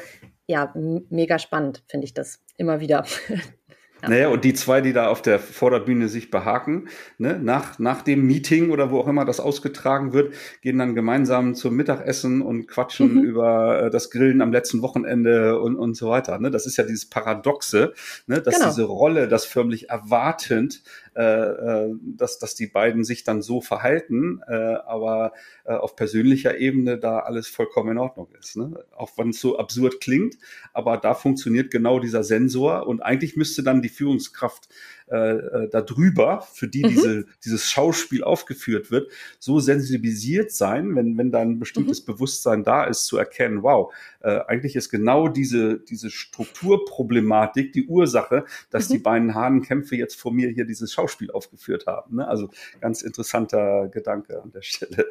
ja, 0.48 0.72
mega 0.76 1.38
spannend 1.38 1.84
finde 1.88 2.06
ich 2.06 2.14
das 2.14 2.40
immer 2.56 2.80
wieder. 2.80 3.06
Ja. 4.06 4.10
Naja, 4.10 4.28
und 4.30 4.44
die 4.44 4.54
zwei, 4.54 4.82
die 4.82 4.94
da 4.94 5.08
auf 5.08 5.22
der 5.22 5.40
Vorderbühne 5.40 6.08
sich 6.08 6.32
behaken, 6.32 6.88
ne, 7.18 7.40
nach, 7.42 7.80
nach 7.80 8.02
dem 8.02 8.26
Meeting 8.26 8.70
oder 8.70 8.92
wo 8.92 9.00
auch 9.00 9.08
immer 9.08 9.26
das 9.26 9.40
ausgetragen 9.40 10.14
wird, 10.14 10.34
gehen 10.62 10.78
dann 10.78 10.96
gemeinsam 10.96 11.56
zum 11.56 11.76
Mittagessen 11.76 12.42
und 12.42 12.68
quatschen 12.68 13.16
mhm. 13.16 13.24
über 13.24 13.84
äh, 13.84 13.90
das 13.90 14.12
Grillen 14.12 14.42
am 14.42 14.52
letzten 14.52 14.82
Wochenende 14.82 15.60
und, 15.60 15.76
und 15.76 15.96
so 15.96 16.10
weiter. 16.10 16.40
Ne? 16.40 16.52
Das 16.52 16.66
ist 16.66 16.78
ja 16.78 16.84
dieses 16.84 17.10
Paradoxe, 17.10 17.94
ne, 18.28 18.42
dass 18.42 18.56
genau. 18.56 18.68
diese 18.68 18.84
Rolle, 18.84 19.28
das 19.28 19.46
förmlich 19.46 19.90
erwartend 19.90 20.84
äh, 21.16 21.24
äh, 21.24 21.96
dass, 22.02 22.40
dass 22.40 22.56
die 22.56 22.68
beiden 22.68 23.06
sich 23.06 23.24
dann 23.24 23.42
so 23.42 23.62
verhalten, 23.62 24.42
äh, 24.50 24.54
aber 24.54 25.32
äh, 25.64 25.72
auf 25.72 25.96
persönlicher 25.96 26.58
Ebene 26.58 26.98
da 26.98 27.20
alles 27.20 27.48
vollkommen 27.48 27.92
in 27.92 27.98
Ordnung 28.00 28.28
ist. 28.38 28.58
Ne? 28.58 28.84
Auch 28.94 29.12
wenn 29.18 29.30
es 29.30 29.40
so 29.40 29.58
absurd 29.58 30.02
klingt, 30.02 30.36
aber 30.74 30.98
da 30.98 31.14
funktioniert 31.14 31.72
genau 31.72 32.02
dieser 32.02 32.26
Sensor 32.26 32.86
und 32.86 33.02
eigentlich 33.02 33.38
müsste 33.38 33.64
dann 33.64 33.82
die 33.82 33.88
Führungskraft 33.96 34.70
äh, 35.08 35.18
äh, 35.18 35.70
darüber, 35.70 36.42
für 36.52 36.68
die 36.68 36.84
mhm. 36.84 36.90
diese, 36.90 37.26
dieses 37.44 37.70
Schauspiel 37.70 38.24
aufgeführt 38.24 38.92
wird, 38.92 39.12
so 39.40 39.60
sensibilisiert 39.60 40.52
sein, 40.52 40.96
wenn, 40.96 41.18
wenn 41.18 41.32
da 41.32 41.42
ein 41.42 41.60
bestimmtes 41.60 42.02
mhm. 42.02 42.14
Bewusstsein 42.14 42.64
da 42.64 42.86
ist, 42.86 43.06
zu 43.06 43.18
erkennen, 43.18 43.62
wow, 43.62 43.94
äh, 44.22 44.40
eigentlich 44.48 44.76
ist 44.76 44.90
genau 44.90 45.28
diese, 45.28 45.80
diese 45.80 46.10
Strukturproblematik 46.10 47.72
die 47.74 47.86
Ursache, 47.86 48.46
dass 48.72 48.90
mhm. 48.90 48.94
die 48.94 49.00
beiden 49.00 49.36
Hahnenkämpfe 49.36 49.96
jetzt 49.96 50.20
vor 50.20 50.34
mir 50.34 50.50
hier 50.50 50.66
dieses 50.66 50.92
Schauspiel 50.92 51.32
aufgeführt 51.32 51.86
haben. 51.86 52.16
Ne? 52.16 52.28
Also 52.28 52.50
ganz 52.82 53.02
interessanter 53.02 53.88
Gedanke 53.90 54.42
an 54.42 54.52
der 54.52 54.64
Stelle. 54.64 55.06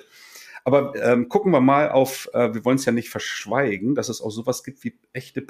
Aber 0.65 0.95
ähm, 0.97 1.29
gucken 1.29 1.53
wir 1.53 1.61
mal 1.61 1.91
auf, 1.91 2.31
äh, 2.33 2.55
wir 2.55 2.65
wollen 2.65 2.79
es 2.79 2.87
ja 2.87 2.93
nicht 2.93 3.11
verschweigen, 3.11 3.95
dass 3.95 4.09
es 4.09 4.23
auch 4.23 4.31
sowas 4.31 4.65
gibt 4.65 4.83
wie 4.83 4.99
echte 5.13 5.43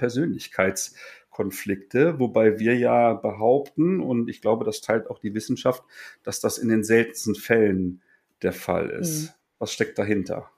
Persönlichkeitskonflikte, 1.34 2.18
wobei 2.18 2.58
wir 2.58 2.76
ja 2.76 3.14
behaupten, 3.14 4.00
und 4.00 4.28
ich 4.28 4.40
glaube, 4.40 4.64
das 4.64 4.80
teilt 4.80 5.08
auch 5.08 5.18
die 5.18 5.34
Wissenschaft, 5.34 5.82
dass 6.22 6.40
das 6.40 6.58
in 6.58 6.68
den 6.68 6.84
seltensten 6.84 7.34
Fällen 7.34 8.00
der 8.42 8.52
Fall 8.52 8.90
ist. 8.90 9.22
Mhm. 9.22 9.34
Was 9.58 9.72
steckt 9.72 9.98
dahinter? 9.98 10.50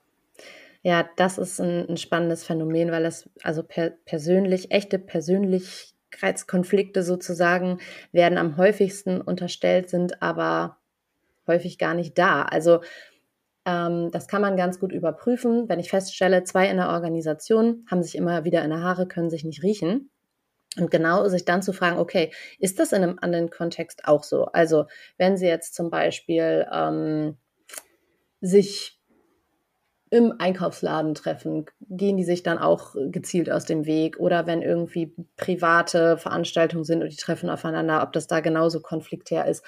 Ja, 0.83 1.09
das 1.17 1.39
ist 1.39 1.61
ein, 1.61 1.89
ein 1.89 1.97
spannendes 1.97 2.45
Phänomen, 2.45 2.91
weil 2.91 3.05
es 3.05 3.29
also 3.43 3.63
per 3.63 3.91
persönlich, 3.91 4.71
echte 4.71 4.99
Persönlich 4.99 5.95
Persönlichkeitskonflikte 6.11 7.03
sozusagen 7.03 7.79
werden 8.13 8.39
am 8.39 8.57
häufigsten 8.57 9.21
unterstellt, 9.21 9.91
sind 9.91 10.23
aber 10.23 10.79
häufig 11.47 11.79
gar 11.79 11.95
nicht 11.95 12.17
da. 12.17 12.43
Also 12.43 12.81
ähm, 13.67 14.11
das 14.13 14.29
kann 14.29 14.41
man 14.41 14.57
ganz 14.57 14.79
gut 14.79 14.93
überprüfen. 14.93 15.69
Wenn 15.69 15.81
ich 15.81 15.91
feststelle, 15.91 16.45
zwei 16.45 16.71
in 16.71 16.77
der 16.77 16.89
Organisation 16.89 17.85
haben 17.91 18.03
sich 18.03 18.15
immer 18.15 18.45
wieder 18.45 18.65
in 18.65 18.71
der 18.71 18.81
Haare, 18.83 19.07
können 19.07 19.29
sich 19.29 19.45
nicht 19.45 19.63
riechen. 19.63 20.11
Und 20.79 20.91
genau 20.91 21.27
sich 21.29 21.45
dann 21.45 21.63
zu 21.63 21.73
fragen, 21.73 21.99
okay, 21.99 22.33
ist 22.59 22.79
das 22.79 22.93
in 22.93 23.03
einem 23.03 23.19
anderen 23.21 23.51
Kontext 23.51 24.07
auch 24.07 24.25
so? 24.25 24.47
Also 24.47 24.87
wenn 25.17 25.37
Sie 25.37 25.47
jetzt 25.47 25.75
zum 25.75 25.91
Beispiel 25.91 26.67
ähm, 26.71 27.37
sich 28.41 28.97
im 30.11 30.35
Einkaufsladen 30.39 31.15
treffen, 31.15 31.67
gehen 31.81 32.17
die 32.17 32.25
sich 32.25 32.43
dann 32.43 32.59
auch 32.59 32.95
gezielt 33.11 33.51
aus 33.51 33.65
dem 33.65 33.87
Weg 33.87 34.19
oder 34.19 34.47
wenn 34.47 34.63
irgendwie 34.63 35.15
private 35.37 36.17
Veranstaltungen 36.17 36.85
sind 36.85 37.03
und 37.03 37.11
die 37.11 37.17
treffen 37.17 37.51
aufeinander, 37.51 38.03
ob 38.03 38.13
das 38.13 38.27
da 38.27 38.41
genauso 38.41 38.81
konfliktär 38.81 39.47
ist. 39.47 39.65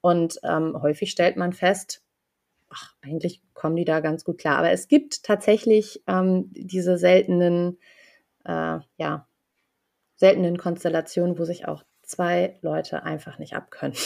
Und 0.00 0.38
ähm, 0.44 0.80
häufig 0.80 1.10
stellt 1.10 1.36
man 1.36 1.52
fest, 1.52 2.02
ach, 2.68 2.94
eigentlich 3.02 3.42
kommen 3.54 3.76
die 3.76 3.84
da 3.84 4.00
ganz 4.00 4.24
gut 4.24 4.38
klar. 4.38 4.58
Aber 4.58 4.70
es 4.70 4.88
gibt 4.88 5.24
tatsächlich 5.24 6.02
ähm, 6.06 6.50
diese 6.52 6.96
seltenen, 6.96 7.78
äh, 8.44 8.78
ja, 8.98 9.26
seltenen 10.22 10.56
Konstellationen, 10.56 11.36
wo 11.36 11.44
sich 11.44 11.66
auch 11.66 11.82
zwei 12.02 12.56
Leute 12.62 13.02
einfach 13.02 13.40
nicht 13.40 13.54
abkönnen. 13.54 13.96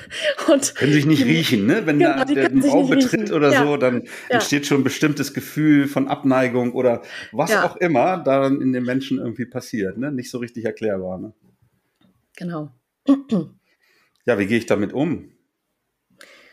Und 0.50 0.74
können 0.74 0.92
sich 0.94 1.04
nicht 1.04 1.26
riechen, 1.26 1.66
ne? 1.66 1.84
Wenn 1.84 1.98
genau, 1.98 2.16
da 2.16 2.24
der 2.24 2.48
den 2.48 2.64
Raum 2.64 2.88
betritt 2.88 3.30
oder 3.30 3.52
ja. 3.52 3.62
so, 3.62 3.76
dann 3.76 4.04
ja. 4.04 4.36
entsteht 4.36 4.64
schon 4.64 4.80
ein 4.80 4.84
bestimmtes 4.84 5.34
Gefühl 5.34 5.86
von 5.86 6.08
Abneigung 6.08 6.72
oder 6.72 7.02
was 7.30 7.50
ja. 7.50 7.66
auch 7.66 7.76
immer 7.76 8.16
dann 8.16 8.62
in 8.62 8.72
den 8.72 8.84
Menschen 8.84 9.18
irgendwie 9.18 9.44
passiert, 9.44 9.98
ne? 9.98 10.10
Nicht 10.10 10.30
so 10.30 10.38
richtig 10.38 10.64
erklärbar, 10.64 11.18
ne? 11.18 11.34
Genau. 12.38 12.70
Ja, 14.24 14.38
wie 14.38 14.46
gehe 14.46 14.56
ich 14.56 14.66
damit 14.66 14.94
um? 14.94 15.30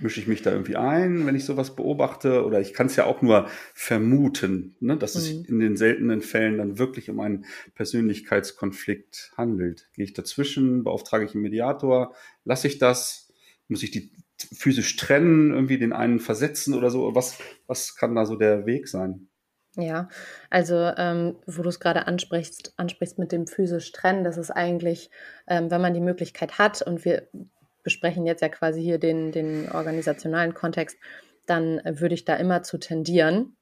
Mische 0.04 0.20
ich 0.20 0.28
mich 0.28 0.42
da 0.42 0.52
irgendwie 0.52 0.76
ein, 0.76 1.26
wenn 1.26 1.36
ich 1.36 1.46
sowas 1.46 1.76
beobachte? 1.76 2.46
Oder 2.46 2.62
ich 2.62 2.74
kann 2.74 2.88
es 2.88 2.96
ja 2.96 3.06
auch 3.06 3.22
nur 3.22 3.48
vermuten, 3.74 4.76
ne, 4.80 4.98
dass 4.98 5.16
mhm. 5.16 5.22
es 5.22 5.30
in 5.50 5.60
den 5.60 5.78
seltenen 5.78 6.22
Fällen 6.22 6.58
dann 6.58 6.78
wirklich 6.78 7.10
um 7.10 7.20
einen 7.20 7.46
Persönlichkeitskonflikt 7.76 9.32
handelt. 9.38 9.88
Gehe 9.94 10.06
ich 10.06 10.14
dazwischen, 10.14 10.84
beauftrage 10.84 11.26
ich 11.26 11.34
einen 11.34 11.44
Mediator, 11.44 12.14
lasse 12.44 12.68
ich 12.68 12.78
das? 12.78 13.32
Muss 13.68 13.84
ich 13.84 13.92
die 13.92 14.12
physisch 14.38 14.96
trennen, 14.98 15.52
irgendwie 15.52 15.78
den 15.78 15.94
einen 15.94 16.20
versetzen 16.20 16.74
oder 16.74 16.90
so? 16.90 17.16
Was, 17.16 17.40
was 17.66 17.96
kann 17.96 18.14
da 18.14 18.26
so 18.26 18.36
der 18.36 18.66
Weg 18.66 18.88
sein? 18.88 19.30
Ja, 19.76 20.08
also 20.52 20.76
ähm, 20.98 21.36
wo 21.48 21.64
du 21.64 21.70
es 21.70 21.80
gerade 21.80 22.06
ansprichst, 22.06 22.74
ansprichst 22.78 23.18
mit 23.18 23.32
dem 23.32 23.48
physisch 23.48 23.92
trennen, 23.92 24.24
das 24.24 24.38
ist 24.38 24.52
eigentlich, 24.52 25.10
ähm, 25.48 25.72
wenn 25.72 25.82
man 25.82 25.96
die 25.96 26.00
Möglichkeit 26.00 26.60
hat 26.60 26.84
und 26.84 27.06
wir 27.06 27.28
besprechen 27.84 28.26
jetzt 28.26 28.42
ja 28.42 28.50
quasi 28.50 28.82
hier 28.82 28.98
den, 28.98 29.32
den 29.32 29.70
organisationalen 29.72 30.54
Kontext, 30.54 30.98
dann 31.46 31.82
würde 31.86 32.16
ich 32.16 32.26
da 32.26 32.36
immer 32.36 32.64
zu 32.64 32.78
tendieren, 32.78 33.58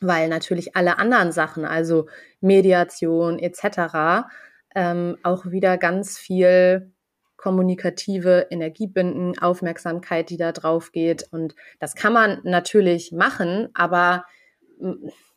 weil 0.00 0.28
natürlich 0.28 0.76
alle 0.76 0.98
anderen 0.98 1.32
Sachen, 1.32 1.64
also 1.64 2.08
Mediation 2.40 3.38
etc., 3.38 4.28
ähm, 4.74 5.16
auch 5.22 5.46
wieder 5.46 5.78
ganz 5.78 6.18
viel 6.18 6.92
kommunikative 7.36 8.48
Energie 8.50 8.88
binden, 8.88 9.38
Aufmerksamkeit, 9.38 10.28
die 10.28 10.36
da 10.36 10.52
drauf 10.52 10.92
geht. 10.92 11.26
Und 11.30 11.54
das 11.78 11.94
kann 11.94 12.12
man 12.12 12.40
natürlich 12.42 13.12
machen, 13.12 13.68
aber 13.74 14.24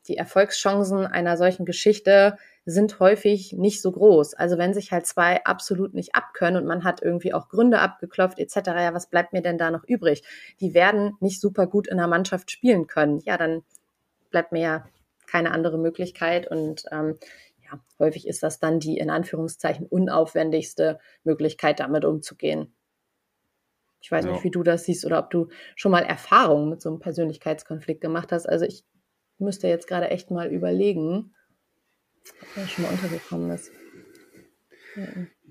die 0.08 0.18
Erfolgschancen 0.18 1.06
einer 1.06 1.38
solchen 1.38 1.66
Geschichte 1.66 2.38
sind 2.66 3.00
häufig 3.00 3.54
nicht 3.54 3.82
so 3.82 3.92
groß. 3.92 4.36
Also 4.36 4.58
wenn 4.58 4.74
sich 4.74 4.92
halt 4.92 5.08
zwei 5.08 5.44
absolut 5.46 5.94
nicht 5.94 6.14
abkönnen 6.14 6.62
und 6.62 6.68
man 6.68 6.84
hat 6.84 7.02
irgendwie 7.02 7.34
auch 7.34 7.50
Gründe 7.50 7.80
abgeklopft 7.80 8.40
etc., 8.40 8.56
ja, 8.68 8.94
was 8.94 9.10
bleibt 9.10 9.34
mir 9.34 9.42
denn 9.42 9.58
da 9.58 9.72
noch 9.72 9.84
übrig? 9.84 10.24
Die 10.60 10.74
werden 10.74 11.14
nicht 11.20 11.42
super 11.42 11.66
gut 11.66 11.88
in 11.88 11.98
der 11.98 12.08
Mannschaft 12.08 12.52
spielen 12.52 12.88
können. 12.88 13.20
Ja, 13.26 13.38
dann 13.38 13.64
bleibt 14.30 14.52
mir 14.52 14.62
ja 14.62 14.86
keine 15.28 15.52
andere 15.52 15.78
Möglichkeit 15.78 16.48
und 16.48 16.86
ähm, 16.92 17.18
ja, 17.64 17.80
häufig 18.00 18.28
ist 18.28 18.44
das 18.44 18.60
dann 18.60 18.80
die 18.80 18.98
in 18.98 19.10
Anführungszeichen 19.10 19.88
unaufwendigste 19.88 21.00
Möglichkeit, 21.24 21.80
damit 21.80 22.06
umzugehen. 22.06 22.74
Ich 24.02 24.12
weiß 24.12 24.26
ja. 24.26 24.32
nicht, 24.32 24.44
wie 24.44 24.52
du 24.52 24.64
das 24.64 24.84
siehst 24.86 25.06
oder 25.06 25.20
ob 25.20 25.30
du 25.30 25.48
schon 25.76 25.92
mal 25.92 26.04
Erfahrungen 26.04 26.70
mit 26.70 26.82
so 26.82 26.90
einem 26.90 27.00
Persönlichkeitskonflikt 27.00 28.02
gemacht 28.02 28.32
hast. 28.32 28.48
Also 28.48 28.66
ich 28.66 28.84
müsste 29.38 29.68
jetzt 29.68 29.88
gerade 29.88 30.10
echt 30.10 30.32
mal 30.32 30.48
überlegen, 30.48 31.34
schon 32.68 32.84
mal 32.84 32.92
untergekommen 32.92 33.52
ist. 33.52 33.72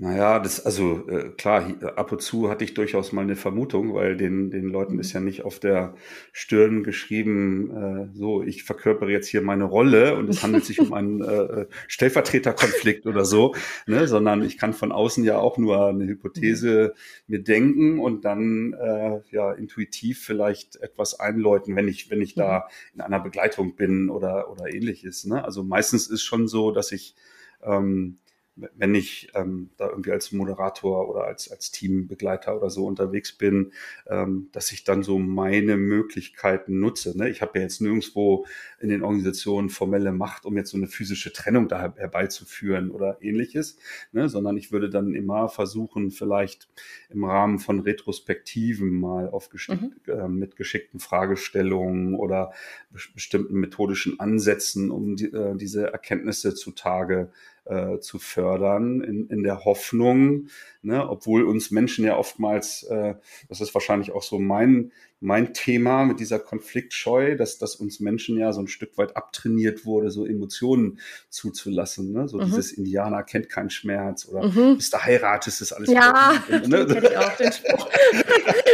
Naja, 0.03 0.39
das, 0.39 0.65
also 0.65 1.07
äh, 1.11 1.29
klar, 1.37 1.75
ab 1.97 2.11
und 2.11 2.23
zu 2.23 2.49
hatte 2.49 2.65
ich 2.65 2.73
durchaus 2.73 3.13
mal 3.13 3.21
eine 3.21 3.37
Vermutung, 3.37 3.93
weil 3.93 4.17
den, 4.17 4.51
den 4.51 4.71
Leuten 4.71 4.95
mhm. 4.95 5.01
ist 5.01 5.13
ja 5.13 5.21
nicht 5.21 5.45
auf 5.45 5.59
der 5.59 5.95
Stirn 6.33 6.83
geschrieben, 6.85 7.71
äh, 7.71 8.17
so, 8.17 8.43
ich 8.43 8.65
verkörpere 8.65 9.11
jetzt 9.11 9.29
hier 9.29 9.43
meine 9.43 9.65
Rolle 9.65 10.17
und 10.17 10.31
es 10.31 10.43
handelt 10.43 10.65
sich 10.65 10.81
um 10.81 10.95
einen 10.95 11.21
äh, 11.23 11.43
äh, 11.43 11.67
Stellvertreterkonflikt 11.87 13.05
oder 13.05 13.27
so, 13.27 13.55
ne, 13.87 14.09
sondern 14.09 14.43
ich 14.43 14.57
kann 14.57 14.73
von 14.73 14.91
außen 14.91 15.23
ja 15.23 15.37
auch 15.37 15.59
nur 15.59 15.89
eine 15.89 16.07
Hypothese 16.07 16.95
mhm. 16.95 17.35
mir 17.35 17.43
denken 17.43 17.99
und 17.99 18.25
dann 18.25 18.73
äh, 18.73 19.21
ja 19.33 19.53
intuitiv 19.53 20.25
vielleicht 20.25 20.77
etwas 20.77 21.21
einläuten, 21.21 21.77
wenn 21.77 21.89
ich, 21.89 22.11
wenn 22.11 22.23
ich 22.23 22.37
mhm. 22.37 22.41
da 22.41 22.69
in 22.95 23.03
einer 23.03 23.21
Begleitung 23.21 23.77
bin 23.77 24.09
oder, 24.09 24.51
oder 24.51 24.73
ähnliches. 24.73 25.27
Ne? 25.27 25.45
Also 25.45 25.63
meistens 25.63 26.09
ist 26.09 26.23
schon 26.23 26.49
so, 26.49 26.71
dass 26.71 26.91
ich 26.91 27.17
ähm, 27.63 28.17
wenn 28.57 28.95
ich 28.95 29.31
ähm, 29.35 29.71
da 29.77 29.89
irgendwie 29.89 30.13
als 30.13 30.33
Moderator 30.33 31.09
oder 31.09 31.25
als, 31.25 31.51
als 31.51 31.71
Teambegleiter 31.71 32.57
oder 32.57 32.71
so 32.71 32.87
unterwegs 32.87 33.33
bin, 33.33 33.73
ähm, 34.07 34.49
dass 34.53 34.73
ich 34.73 34.85
dann 34.85 35.03
so 35.03 35.19
meine 35.19 35.77
Möglichkeiten 35.77 36.79
nutze. 36.79 37.17
Ne? 37.17 37.31
Ich 37.31 37.43
habe 37.43 37.59
ja 37.59 37.63
jetzt 37.63 37.81
nirgendwo 37.81 38.47
in 38.81 38.89
den 38.89 39.03
Organisationen 39.03 39.71
formelle 39.71 40.13
Macht, 40.13 40.45
um 40.45 40.57
jetzt 40.57 40.71
so 40.71 40.77
eine 40.77 40.89
physische 40.89 41.33
Trennung 41.33 41.69
da 41.69 41.95
herbeizuführen 41.97 42.91
oder 42.91 43.19
ähnliches, 43.23 43.79
ne? 44.13 44.29
sondern 44.29 44.57
ich 44.57 44.73
würde 44.73 44.91
dann 44.91 45.15
immer 45.15 45.49
versuchen, 45.49 46.11
vielleicht 46.11 46.69
im 47.09 47.25
Rahmen 47.25 47.59
von 47.59 47.81
Retrospektiven 47.81 49.01
mal 49.01 49.29
auf 49.29 49.49
mhm. 49.69 49.95
äh, 50.07 50.29
mit 50.29 50.57
geschickten 50.57 51.01
Fragestellungen 51.01 52.15
oder 52.15 52.53
be 52.91 53.01
bestimmten 53.15 53.55
methodischen 53.55 54.21
Ansätzen, 54.21 54.91
um 54.91 55.17
die, 55.17 55.27
äh, 55.27 55.57
diese 55.57 55.93
Erkenntnisse 55.93 56.55
zutage 56.55 57.31
äh, 57.65 57.99
zu 58.01 58.19
fördern, 58.19 59.03
in, 59.03 59.29
in 59.29 59.43
der 59.43 59.65
Hoffnung, 59.65 60.49
ne, 60.83 61.09
obwohl 61.09 61.45
uns 61.45 61.71
Menschen 61.71 62.05
ja 62.05 62.17
oftmals, 62.17 62.85
äh, 62.85 63.15
das 63.49 63.61
ist 63.61 63.75
wahrscheinlich 63.75 64.13
auch 64.13 64.23
so 64.23 64.39
mein, 64.39 64.93
mein 65.21 65.53
Thema 65.53 66.05
mit 66.05 66.19
dieser 66.19 66.39
Konfliktscheu, 66.39 67.37
dass, 67.37 67.59
dass 67.59 67.77
uns 67.77 68.01
Menschen 68.01 68.39
ja 68.39 68.53
so 68.53 68.61
ein 68.61 68.69
Stück 68.69 68.97
weit 68.97 69.17
abtrainiert 69.17 69.85
wurde, 69.85 70.11
so 70.11 70.25
Emotionen 70.25 70.99
zuzulassen. 71.29 72.13
Ne? 72.13 72.27
So 72.27 72.39
mhm. 72.39 72.47
dieses 72.47 72.73
Indianer 72.73 73.23
kennt 73.23 73.51
keinen 73.51 73.71
Schmerz 73.71 74.27
oder 74.27 74.49
mhm. 74.49 74.77
bis 74.77 74.91
du 74.91 74.99
heiratest, 74.99 75.61
ist 75.61 75.73
alles 75.73 75.91
Ja, 75.91 76.43
ne? 76.49 76.87
ich 77.03 77.17
auch 77.19 77.37
den 77.37 77.53
Spruch. 77.53 77.91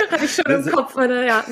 Hatte 0.11 0.25
ich 0.25 0.35
schon 0.35 0.47
im 0.47 0.53
also 0.53 0.71
Kopf, 0.71 0.97
oder? 0.97 1.25
Ja. 1.25 1.45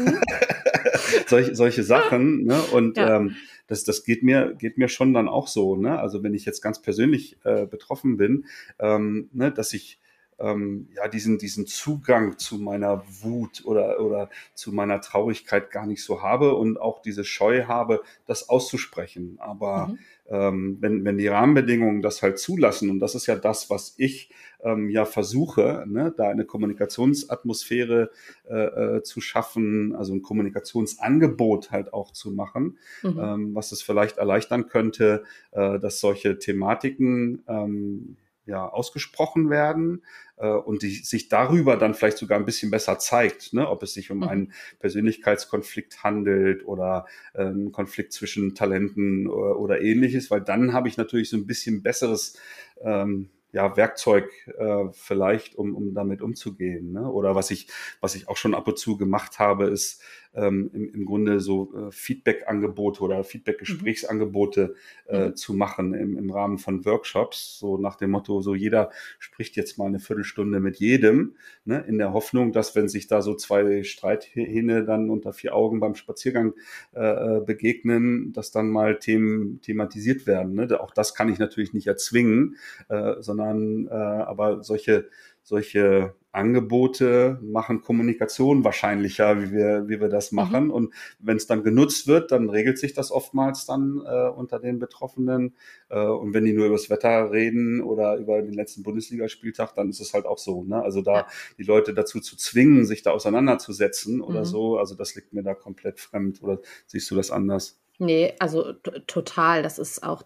Solche, 1.27 1.55
solche 1.55 1.83
Sachen. 1.83 2.45
Ne? 2.45 2.61
Und 2.73 2.97
ja. 2.97 3.17
ähm, 3.17 3.37
das, 3.67 3.85
das 3.85 4.05
geht 4.05 4.23
mir, 4.23 4.55
geht 4.55 4.79
mir 4.79 4.89
schon 4.89 5.15
dann 5.15 5.29
auch 5.29 5.49
so, 5.49 5.77
ne? 5.77 5.99
Also 5.99 6.23
wenn 6.23 6.35
ich 6.35 6.45
jetzt 6.45 6.61
ganz 6.61 6.83
persönlich 6.83 7.39
äh, 7.45 7.67
betroffen 7.67 8.17
bin, 8.17 8.45
ähm, 8.79 9.31
ne, 9.33 9.51
dass 9.51 9.73
ich 9.73 9.99
ähm, 10.39 10.89
ja 10.95 11.09
diesen, 11.09 11.39
diesen 11.39 11.67
Zugang 11.67 12.39
zu 12.39 12.59
meiner 12.59 13.05
Wut 13.23 13.63
oder, 13.65 14.01
oder 14.01 14.31
zu 14.55 14.73
meiner 14.73 15.01
Traurigkeit 15.01 15.71
gar 15.71 15.87
nicht 15.87 16.03
so 16.03 16.23
habe 16.23 16.55
und 16.55 16.81
auch 16.81 17.03
diese 17.03 17.25
Scheu 17.25 17.65
habe, 17.65 18.03
das 18.27 18.49
auszusprechen. 18.49 19.37
Aber 19.39 19.89
mhm. 19.89 19.99
ähm, 20.29 20.77
wenn, 20.81 21.05
wenn 21.05 21.19
die 21.19 21.29
Rahmenbedingungen 21.29 22.03
das 22.03 22.23
halt 22.23 22.39
zulassen, 22.39 22.91
und 22.91 23.01
das 23.01 23.15
ist 23.15 23.27
ja 23.27 23.37
das, 23.37 23.71
was 23.71 23.95
ich 23.99 24.31
ähm, 24.63 24.89
ja 24.89 25.05
versuche, 25.05 25.85
ne, 25.87 26.13
da 26.17 26.29
eine 26.29 26.45
Kommunikationsatmosphäre 26.45 28.11
äh, 28.49 28.55
äh, 28.55 29.03
zu 29.03 29.21
schaffen, 29.21 29.95
also 29.95 30.15
ein 30.15 30.23
Kommunikationsangebot 30.23 31.71
halt 31.71 31.93
auch 31.93 32.13
zu 32.13 32.31
machen, 32.31 32.79
mhm. 33.03 33.19
ähm, 33.21 33.55
was 33.55 33.73
es 33.73 33.83
vielleicht 33.83 34.19
erleichtern 34.19 34.67
könnte, 34.69 35.25
äh, 35.53 35.79
dass 35.79 36.01
solche 36.01 36.39
Thematiken 36.39 37.45
ähm, 37.47 38.17
ja, 38.47 38.69
ausgesprochen 38.69 39.51
werden 39.51 40.03
äh, 40.37 40.49
und 40.49 40.83
die, 40.83 40.91
sich 40.91 41.29
darüber 41.29 41.77
dann 41.77 41.95
vielleicht 41.95 42.19
sogar 42.19 42.39
ein 42.39 42.45
bisschen 42.45 42.71
besser 42.71 42.99
zeigt, 42.99 43.53
ne, 43.53 43.69
ob 43.69 43.83
es 43.83 43.95
sich 43.95 44.11
um 44.11 44.19
mhm. 44.19 44.25
einen 44.25 44.53
Persönlichkeitskonflikt 44.81 46.03
handelt 46.03 46.67
oder 46.67 47.07
äh, 47.33 47.43
einen 47.43 47.73
Konflikt 47.73 48.13
zwischen 48.13 48.55
Talenten 48.55 49.27
oder, 49.29 49.59
oder 49.59 49.81
ähnliches, 49.81 50.31
weil 50.31 50.41
dann 50.41 50.73
habe 50.73 50.89
ich 50.89 50.97
natürlich 50.97 51.31
so 51.31 51.37
ein 51.37 51.47
bisschen 51.47 51.83
besseres 51.83 52.39
ähm, 52.83 53.31
ja, 53.55 53.77
Werkzeug 53.77 54.29
äh, 54.59 54.87
vielleicht, 54.93 55.55
um, 55.55 55.77
um 55.77 55.95
damit 55.95 56.23
umzugehen. 56.23 56.93
Ne? 56.93 57.09
Oder 57.09 57.37
was 57.37 57.53
ich, 57.53 57.69
was 58.01 58.17
ich 58.17 58.29
auch 58.29 58.37
schon 58.37 58.53
ab 58.53 58.67
und 58.67 58.79
zu 58.79 58.97
gemacht 58.97 59.39
habe, 59.39 59.67
ist 59.67 60.03
ähm, 60.35 60.71
im, 60.73 60.93
im 60.93 61.05
Grunde 61.05 61.41
so 61.41 61.73
äh, 61.75 61.93
Feedback-Angebote 61.93 63.03
oder 63.03 63.23
Feedback-Gesprächsangebote 63.25 64.75
äh, 65.07 65.29
mhm. 65.29 65.37
zu 65.37 65.55
machen 65.55 65.95
im, 65.95 66.19
im 66.19 66.31
Rahmen 66.31 66.59
von 66.59 66.85
Workshops, 66.85 67.59
so 67.59 67.79
nach 67.79 67.97
dem 67.97 68.11
Motto, 68.11 68.41
so 68.41 68.55
jeder 68.55 68.91
spricht 69.19 69.57
jetzt 69.57 69.79
mal 69.79 69.87
eine 69.87 70.01
Viertelstunde 70.01 70.61
mit 70.61 70.77
jedem, 70.77 71.37
ne? 71.65 71.85
in 71.87 71.99
der 71.99 72.13
Hoffnung, 72.13 72.53
dass 72.53 72.75
wenn 72.75 72.89
sich 72.89 73.07
da 73.07 73.23
so 73.23 73.35
zwei 73.35 73.85
Streithähne 73.85 74.85
dann 74.85 75.11
unter 75.11 75.33
vier 75.33 75.55
Augen 75.55 75.81
beim 75.81 75.95
Spaziergang 75.95 76.55
äh, 76.95 77.39
äh 77.39 77.41
begegnen, 77.45 78.33
dass 78.33 78.51
dann 78.51 78.69
mal 78.69 78.99
Themen 78.99 79.61
thematisiert 79.61 80.27
werden. 80.27 80.55
Ne? 80.55 80.81
Auch 80.81 80.93
das 80.93 81.15
kann 81.15 81.29
ich 81.29 81.39
natürlich 81.39 81.73
nicht 81.73 81.87
erzwingen, 81.87 82.57
äh, 82.89 83.15
sondern 83.21 83.44
sondern 83.45 83.89
äh, 83.89 84.23
aber 84.25 84.63
solche, 84.63 85.09
solche 85.43 86.15
Angebote 86.33 87.39
machen 87.43 87.81
Kommunikation 87.81 88.65
wahrscheinlicher, 88.65 89.41
wie 89.41 89.53
wir, 89.53 89.89
wie 89.89 90.01
wir 90.01 90.09
das 90.09 90.33
mhm. 90.33 90.37
machen. 90.37 90.65
Mhm. 90.65 90.71
Und 90.71 90.95
wenn 91.21 91.37
es 91.37 91.47
dann 91.47 91.63
genutzt 91.63 92.07
wird, 92.07 92.33
dann 92.33 92.51
regelt 92.51 92.79
sich 92.79 92.93
das 92.93 93.13
oftmals 93.13 93.67
dann 93.67 94.03
äh, 94.05 94.29
unter 94.29 94.59
den 94.59 94.79
Betroffenen. 94.79 95.55
Äh, 95.91 96.07
und 96.07 96.35
wenn 96.35 96.45
die 96.45 96.53
nur 96.53 96.67
über 96.67 96.75
das 96.75 96.91
Wetter 96.91 97.31
reden 97.31 97.83
oder 97.83 98.17
über 98.17 98.43
den 98.43 98.55
letzten 98.55 98.83
Bundesligaspieltag, 98.83 99.75
dann 99.75 99.91
ist 99.91 100.01
es 100.01 100.13
halt 100.13 100.27
auch 100.27 100.39
so. 100.39 100.65
Ne? 100.65 100.83
Also 100.83 101.03
da 101.03 101.15
ja. 101.15 101.27
die 101.59 101.65
Leute 101.65 101.95
dazu 101.95 102.21
zu 102.21 102.37
zwingen, 102.37 102.85
sich 102.85 103.03
da 103.03 103.13
auseinanderzusetzen 103.13 104.21
oder 104.21 104.41
mhm. 104.41 104.47
so, 104.47 104.79
also 104.79 104.95
das 104.97 105.15
liegt 105.15 105.33
mir 105.33 105.43
da 105.43 105.55
komplett 105.55 106.01
fremd. 106.01 106.43
Oder 106.43 106.59
siehst 106.87 107.11
du 107.11 107.15
das 107.15 107.31
anders? 107.31 107.81
Nee, 107.99 108.35
also 108.41 108.73
total. 109.07 109.63
Das 109.63 109.79
ist 109.79 110.03
auch, 110.03 110.25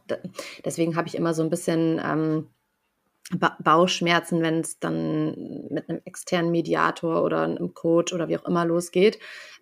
deswegen 0.64 0.96
habe 0.96 1.07
ich 1.07 1.14
immer 1.16 1.35
so 1.35 1.42
ein 1.42 1.50
bisschen. 1.50 2.00
Ähm 2.02 2.46
Bauchschmerzen, 3.62 4.42
wenn 4.42 4.60
es 4.60 4.78
dann 4.78 5.68
mit 5.70 5.88
einem 5.88 6.00
externen 6.04 6.50
Mediator 6.50 7.22
oder 7.22 7.42
einem 7.42 7.74
Coach 7.74 8.12
oder 8.12 8.28
wie 8.28 8.38
auch 8.38 8.46
immer 8.46 8.64
losgeht. 8.64 9.18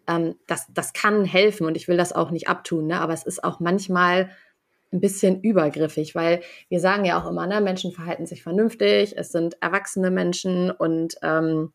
Ähm, 0.07 0.37
das, 0.47 0.67
das 0.73 0.93
kann 0.93 1.25
helfen 1.25 1.67
und 1.67 1.77
ich 1.77 1.89
will 1.89 1.97
das 1.97 2.13
auch 2.13 2.31
nicht 2.31 2.49
abtun, 2.49 2.87
ne? 2.87 3.01
aber 3.01 3.13
es 3.13 3.25
ist 3.25 3.43
auch 3.43 3.59
manchmal 3.59 4.31
ein 4.93 5.01
bisschen 5.01 5.41
übergriffig, 5.41 6.15
weil 6.15 6.43
wir 6.69 6.79
sagen 6.79 7.05
ja 7.05 7.21
auch 7.21 7.29
immer, 7.29 7.47
ne, 7.49 7.61
Menschen 7.61 7.91
verhalten 7.91 8.25
sich 8.25 8.45
vernünftig, 8.45 9.17
es 9.17 9.33
sind 9.33 9.61
erwachsene 9.61 10.13
Menschen 10.13 10.71
und 10.71 11.17
ähm, 11.23 11.73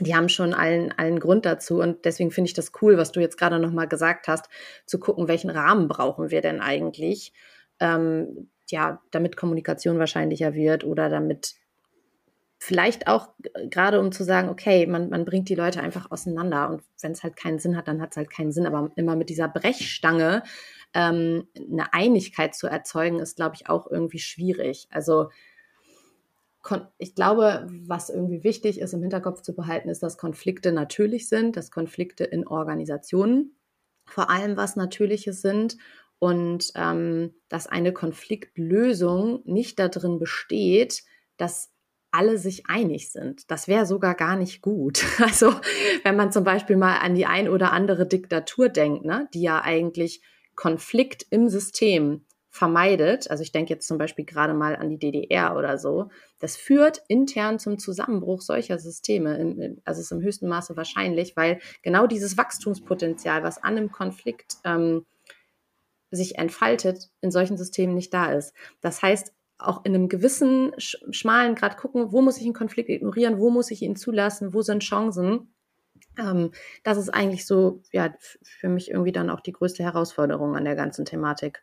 die 0.00 0.16
haben 0.16 0.28
schon 0.28 0.54
allen, 0.54 0.92
allen 0.96 1.20
Grund 1.20 1.44
dazu. 1.44 1.80
Und 1.80 2.04
deswegen 2.06 2.30
finde 2.30 2.48
ich 2.48 2.54
das 2.54 2.72
cool, 2.80 2.96
was 2.96 3.12
du 3.12 3.20
jetzt 3.20 3.36
gerade 3.36 3.58
nochmal 3.58 3.86
gesagt 3.86 4.28
hast, 4.28 4.48
zu 4.86 4.98
gucken, 4.98 5.28
welchen 5.28 5.50
Rahmen 5.50 5.88
brauchen 5.88 6.30
wir 6.30 6.40
denn 6.40 6.60
eigentlich. 6.60 7.34
Ähm, 7.80 8.48
ja, 8.70 9.00
damit 9.10 9.36
Kommunikation 9.36 9.98
wahrscheinlicher 9.98 10.54
wird 10.54 10.84
oder 10.84 11.08
damit 11.08 11.54
vielleicht 12.58 13.08
auch 13.08 13.30
gerade 13.70 13.98
um 13.98 14.12
zu 14.12 14.22
sagen, 14.22 14.50
okay, 14.50 14.86
man, 14.86 15.08
man 15.08 15.24
bringt 15.24 15.48
die 15.48 15.54
Leute 15.54 15.80
einfach 15.80 16.10
auseinander 16.10 16.68
und 16.68 16.82
wenn 17.00 17.12
es 17.12 17.22
halt 17.22 17.34
keinen 17.34 17.58
Sinn 17.58 17.76
hat, 17.76 17.88
dann 17.88 18.02
hat 18.02 18.10
es 18.10 18.16
halt 18.18 18.30
keinen 18.30 18.52
Sinn. 18.52 18.66
Aber 18.66 18.90
immer 18.96 19.16
mit 19.16 19.30
dieser 19.30 19.48
Brechstange 19.48 20.42
ähm, 20.92 21.48
eine 21.56 21.92
Einigkeit 21.94 22.54
zu 22.54 22.66
erzeugen, 22.66 23.18
ist, 23.18 23.36
glaube 23.36 23.54
ich, 23.54 23.68
auch 23.68 23.90
irgendwie 23.90 24.18
schwierig. 24.18 24.88
Also 24.90 25.30
ich 26.98 27.14
glaube, 27.14 27.66
was 27.70 28.10
irgendwie 28.10 28.44
wichtig 28.44 28.78
ist, 28.78 28.92
im 28.92 29.00
Hinterkopf 29.00 29.40
zu 29.40 29.54
behalten, 29.54 29.88
ist, 29.88 30.02
dass 30.02 30.18
Konflikte 30.18 30.72
natürlich 30.72 31.30
sind, 31.30 31.56
dass 31.56 31.70
Konflikte 31.70 32.24
in 32.24 32.46
Organisationen 32.46 33.56
vor 34.04 34.28
allem 34.28 34.56
was 34.56 34.76
Natürliches 34.76 35.40
sind 35.40 35.78
und 36.20 36.70
ähm, 36.76 37.34
dass 37.48 37.66
eine 37.66 37.92
Konfliktlösung 37.92 39.42
nicht 39.46 39.80
darin 39.80 40.20
besteht, 40.20 41.02
dass 41.38 41.70
alle 42.12 42.38
sich 42.38 42.66
einig 42.66 43.10
sind. 43.10 43.50
Das 43.50 43.68
wäre 43.68 43.86
sogar 43.86 44.14
gar 44.14 44.36
nicht 44.36 44.62
gut. 44.62 45.04
Also 45.20 45.54
wenn 46.04 46.16
man 46.16 46.30
zum 46.30 46.44
Beispiel 46.44 46.76
mal 46.76 46.98
an 46.98 47.14
die 47.14 47.26
ein 47.26 47.48
oder 47.48 47.72
andere 47.72 48.06
Diktatur 48.06 48.68
denkt, 48.68 49.04
ne, 49.04 49.28
die 49.34 49.42
ja 49.42 49.62
eigentlich 49.62 50.22
Konflikt 50.54 51.26
im 51.30 51.48
System 51.48 52.26
vermeidet, 52.50 53.30
also 53.30 53.42
ich 53.42 53.52
denke 53.52 53.72
jetzt 53.72 53.86
zum 53.86 53.96
Beispiel 53.96 54.24
gerade 54.24 54.52
mal 54.52 54.76
an 54.76 54.90
die 54.90 54.98
DDR 54.98 55.56
oder 55.56 55.78
so, 55.78 56.10
das 56.40 56.56
führt 56.56 57.00
intern 57.06 57.58
zum 57.58 57.78
Zusammenbruch 57.78 58.42
solcher 58.42 58.78
Systeme, 58.78 59.76
also 59.84 60.00
ist 60.00 60.10
im 60.10 60.20
höchsten 60.20 60.48
Maße 60.48 60.76
wahrscheinlich, 60.76 61.36
weil 61.36 61.60
genau 61.82 62.08
dieses 62.08 62.36
Wachstumspotenzial, 62.36 63.44
was 63.44 63.62
an 63.62 63.76
einem 63.76 63.92
Konflikt 63.92 64.56
ähm, 64.64 65.06
sich 66.10 66.38
entfaltet, 66.38 67.10
in 67.20 67.30
solchen 67.30 67.56
Systemen 67.56 67.94
nicht 67.94 68.12
da 68.12 68.32
ist. 68.32 68.54
Das 68.80 69.02
heißt, 69.02 69.32
auch 69.58 69.84
in 69.84 69.94
einem 69.94 70.08
gewissen 70.08 70.72
schmalen 70.78 71.54
Grad 71.54 71.76
gucken, 71.76 72.12
wo 72.12 72.22
muss 72.22 72.38
ich 72.38 72.44
einen 72.44 72.54
Konflikt 72.54 72.88
ignorieren, 72.88 73.38
wo 73.38 73.50
muss 73.50 73.70
ich 73.70 73.82
ihn 73.82 73.96
zulassen, 73.96 74.54
wo 74.54 74.62
sind 74.62 74.82
Chancen. 74.82 75.52
Ähm, 76.18 76.52
das 76.82 76.96
ist 76.98 77.10
eigentlich 77.10 77.46
so, 77.46 77.82
ja, 77.92 78.14
für 78.42 78.68
mich 78.68 78.90
irgendwie 78.90 79.12
dann 79.12 79.30
auch 79.30 79.40
die 79.40 79.52
größte 79.52 79.82
Herausforderung 79.82 80.56
an 80.56 80.64
der 80.64 80.76
ganzen 80.76 81.04
Thematik. 81.04 81.62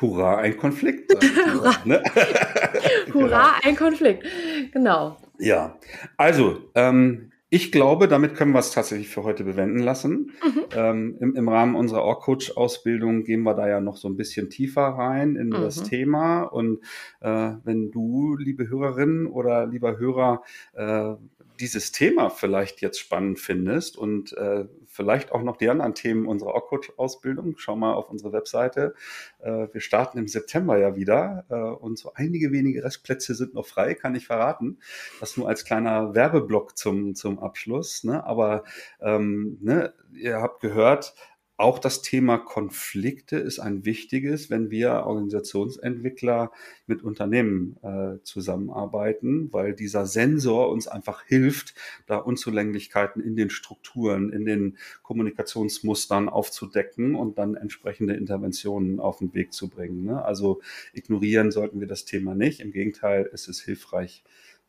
Hurra, 0.00 0.38
ein 0.38 0.56
Konflikt. 0.56 1.12
Hurra, 1.52 1.74
ne? 1.84 2.02
Hurra 3.14 3.54
ein 3.62 3.76
Konflikt. 3.76 4.24
Genau. 4.72 5.16
Ja, 5.38 5.78
also 6.16 6.70
ähm, 6.74 7.32
ich 7.50 7.72
glaube, 7.72 8.08
damit 8.08 8.34
können 8.34 8.52
wir 8.52 8.58
es 8.58 8.72
tatsächlich 8.72 9.08
für 9.08 9.24
heute 9.24 9.44
bewenden 9.44 9.78
lassen. 9.78 10.32
Mhm. 10.44 10.64
Ähm, 10.74 11.16
im, 11.20 11.34
im, 11.34 11.48
Rahmen 11.48 11.76
unserer 11.76 12.02
Org-Coach-Ausbildung 12.02 13.24
gehen 13.24 13.42
wir 13.42 13.54
da 13.54 13.66
ja 13.66 13.80
noch 13.80 13.96
so 13.96 14.08
ein 14.08 14.16
bisschen 14.16 14.50
tiefer 14.50 14.82
rein 14.82 15.36
in 15.36 15.48
mhm. 15.48 15.52
das 15.52 15.82
Thema. 15.82 16.42
Und 16.42 16.80
äh, 17.20 17.52
wenn 17.64 17.90
du, 17.90 18.36
liebe 18.36 18.68
Hörerin 18.68 19.26
oder 19.26 19.66
lieber 19.66 19.98
Hörer, 19.98 20.42
äh, 20.74 21.14
dieses 21.58 21.90
Thema 21.90 22.28
vielleicht 22.28 22.82
jetzt 22.82 23.00
spannend 23.00 23.38
findest 23.38 23.96
und 23.96 24.32
äh, 24.34 24.66
vielleicht 24.98 25.30
auch 25.30 25.44
noch 25.44 25.56
die 25.56 25.68
anderen 25.70 25.94
Themen 25.94 26.26
unserer 26.26 26.56
Awkward-Ausbildung, 26.56 27.54
schau 27.56 27.76
mal 27.76 27.94
auf 27.94 28.10
unsere 28.10 28.32
Webseite. 28.32 28.94
Äh, 29.38 29.68
wir 29.72 29.80
starten 29.80 30.18
im 30.18 30.26
September 30.26 30.76
ja 30.76 30.96
wieder 30.96 31.44
äh, 31.50 31.54
und 31.54 31.96
so 31.98 32.10
einige 32.14 32.50
wenige 32.50 32.82
Restplätze 32.82 33.36
sind 33.36 33.54
noch 33.54 33.64
frei, 33.64 33.94
kann 33.94 34.16
ich 34.16 34.26
verraten. 34.26 34.80
Das 35.20 35.36
nur 35.36 35.48
als 35.48 35.64
kleiner 35.64 36.16
Werbeblock 36.16 36.76
zum, 36.76 37.14
zum 37.14 37.38
Abschluss. 37.38 38.02
Ne? 38.02 38.24
Aber 38.24 38.64
ähm, 39.00 39.58
ne, 39.60 39.94
ihr 40.12 40.42
habt 40.42 40.60
gehört, 40.60 41.14
auch 41.58 41.80
das 41.80 42.02
Thema 42.02 42.38
Konflikte 42.38 43.36
ist 43.36 43.58
ein 43.58 43.84
wichtiges, 43.84 44.48
wenn 44.48 44.70
wir 44.70 44.92
Organisationsentwickler 45.06 46.52
mit 46.86 47.02
Unternehmen 47.02 47.76
äh, 47.82 48.22
zusammenarbeiten, 48.22 49.52
weil 49.52 49.74
dieser 49.74 50.06
Sensor 50.06 50.70
uns 50.70 50.86
einfach 50.86 51.24
hilft, 51.24 51.74
da 52.06 52.18
Unzulänglichkeiten 52.18 53.20
in 53.20 53.34
den 53.34 53.50
Strukturen, 53.50 54.32
in 54.32 54.44
den 54.44 54.78
Kommunikationsmustern 55.02 56.28
aufzudecken 56.28 57.16
und 57.16 57.38
dann 57.38 57.56
entsprechende 57.56 58.14
Interventionen 58.14 59.00
auf 59.00 59.18
den 59.18 59.34
Weg 59.34 59.52
zu 59.52 59.68
bringen. 59.68 60.04
Ne? 60.04 60.24
Also 60.24 60.60
ignorieren 60.92 61.50
sollten 61.50 61.80
wir 61.80 61.88
das 61.88 62.04
Thema 62.04 62.36
nicht. 62.36 62.60
Im 62.60 62.70
Gegenteil, 62.70 63.28
es 63.32 63.48
ist 63.48 63.62
hilfreich, 63.62 64.22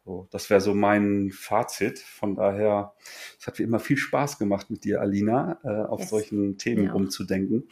so, 0.09 0.27
das 0.31 0.49
wäre 0.49 0.59
so 0.59 0.73
mein 0.73 1.29
Fazit. 1.31 1.99
Von 1.99 2.33
daher, 2.33 2.95
es 3.39 3.45
hat 3.45 3.59
wie 3.59 3.63
immer 3.63 3.79
viel 3.79 3.97
Spaß 3.97 4.39
gemacht 4.39 4.71
mit 4.71 4.83
dir, 4.83 5.01
Alina, 5.01 5.59
äh, 5.63 5.85
auf 5.85 5.99
yes. 5.99 6.09
solchen 6.09 6.57
Themen 6.57 6.85
ja. 6.85 6.93
rumzudenken. 6.93 7.69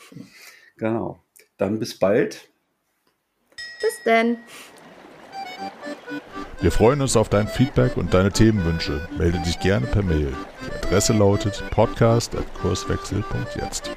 Genau. 0.78 1.19
Dann 1.58 1.80
bis 1.80 1.97
bald. 1.97 2.52
Bis 3.82 4.04
denn. 4.06 4.38
Wir 6.62 6.71
freuen 6.71 7.02
uns 7.02 7.17
auf 7.17 7.30
dein 7.30 7.47
Feedback 7.47 7.97
und 7.97 8.13
deine 8.13 8.32
Themenwünsche. 8.32 9.10
Melde 9.17 9.39
dich 9.39 9.60
gerne 9.60 9.88
per 9.88 10.04
Mail. 10.04 10.32
Die 10.62 10.86
Adresse 10.86 11.13
lautet 11.13 11.63
podcast.kurswechsel.jetzt. 11.71 13.89